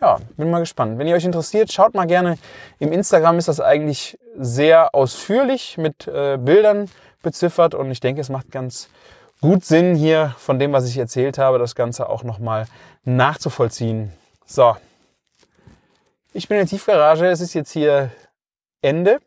ja, 0.00 0.18
bin 0.36 0.50
mal 0.50 0.58
gespannt. 0.58 0.98
Wenn 0.98 1.06
ihr 1.06 1.14
euch 1.14 1.24
interessiert, 1.24 1.72
schaut 1.72 1.94
mal 1.94 2.08
gerne. 2.08 2.38
Im 2.80 2.90
Instagram 2.90 3.38
ist 3.38 3.46
das 3.46 3.60
eigentlich 3.60 4.18
sehr 4.36 4.96
ausführlich 4.96 5.78
mit 5.78 6.08
äh, 6.08 6.38
Bildern 6.38 6.90
beziffert 7.22 7.76
und 7.76 7.92
ich 7.92 8.00
denke, 8.00 8.20
es 8.20 8.28
macht 8.28 8.50
ganz 8.50 8.88
gut 9.40 9.64
Sinn 9.64 9.94
hier 9.94 10.34
von 10.38 10.58
dem, 10.58 10.72
was 10.72 10.88
ich 10.88 10.98
erzählt 10.98 11.38
habe, 11.38 11.60
das 11.60 11.76
Ganze 11.76 12.08
auch 12.08 12.24
nochmal 12.24 12.66
nachzuvollziehen. 13.04 14.12
So, 14.44 14.76
ich 16.32 16.48
bin 16.48 16.58
in 16.58 16.66
der 16.66 16.70
Tiefgarage, 16.70 17.26
es 17.26 17.40
ist 17.40 17.54
jetzt 17.54 17.70
hier 17.70 18.10
Ende. 18.80 19.20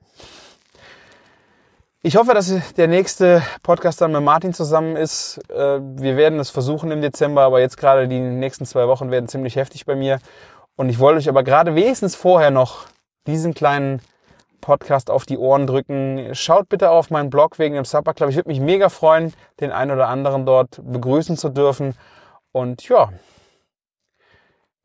Ich 2.06 2.18
hoffe, 2.18 2.36
dass 2.36 2.54
der 2.78 2.88
nächste 2.88 3.42
Podcast 3.64 4.00
dann 4.00 4.12
mit 4.12 4.22
Martin 4.22 4.54
zusammen 4.54 4.96
ist. 4.96 5.40
Äh, 5.50 5.80
Wir 5.82 6.18
werden 6.18 6.38
es 6.38 6.52
versuchen 6.52 6.92
im 6.92 7.02
Dezember, 7.02 7.42
aber 7.42 7.62
jetzt 7.62 7.78
gerade 7.78 8.08
die 8.08 8.20
nächsten 8.20 8.68
zwei 8.68 8.88
Wochen 8.88 9.10
werden 9.10 9.28
ziemlich 9.28 9.56
heftig 9.56 9.88
bei 9.88 9.96
mir. 9.96 10.20
Und 10.76 10.90
ich 10.90 11.00
wollte 11.00 11.18
euch 11.18 11.30
aber 11.30 11.42
gerade 11.42 11.74
wenigstens 11.74 12.16
vorher 12.16 12.52
noch 12.52 12.86
diesen 13.26 13.56
kleinen 13.56 14.04
Podcast 14.62 15.10
auf 15.10 15.26
die 15.26 15.40
Ohren 15.40 15.66
drücken. 15.66 16.30
Schaut 16.34 16.70
bitte 16.70 16.92
auf 16.92 17.10
meinen 17.10 17.32
Blog 17.32 17.58
wegen 17.58 17.74
dem 17.74 17.86
Supper 17.86 18.14
Club. 18.14 18.30
Ich 18.30 18.36
würde 18.36 18.50
mich 18.50 18.60
mega 18.60 18.90
freuen, 18.90 19.34
den 19.60 19.72
einen 19.72 19.90
oder 19.90 20.08
anderen 20.08 20.46
dort 20.46 20.80
begrüßen 20.84 21.38
zu 21.38 21.50
dürfen. 21.50 21.96
Und 22.52 22.88
ja, 22.88 23.10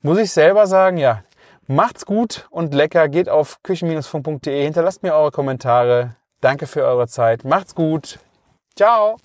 muss 0.00 0.16
ich 0.16 0.32
selber 0.32 0.66
sagen, 0.66 0.96
ja, 0.96 1.22
macht's 1.66 2.06
gut 2.06 2.48
und 2.48 2.72
lecker. 2.72 3.10
Geht 3.10 3.28
auf 3.28 3.62
küchen-funk.de, 3.62 4.64
hinterlasst 4.64 5.02
mir 5.02 5.14
eure 5.14 5.32
Kommentare. 5.32 6.16
Danke 6.40 6.66
für 6.66 6.84
eure 6.84 7.06
Zeit. 7.08 7.44
Macht's 7.44 7.74
gut. 7.74 8.18
Ciao. 8.74 9.16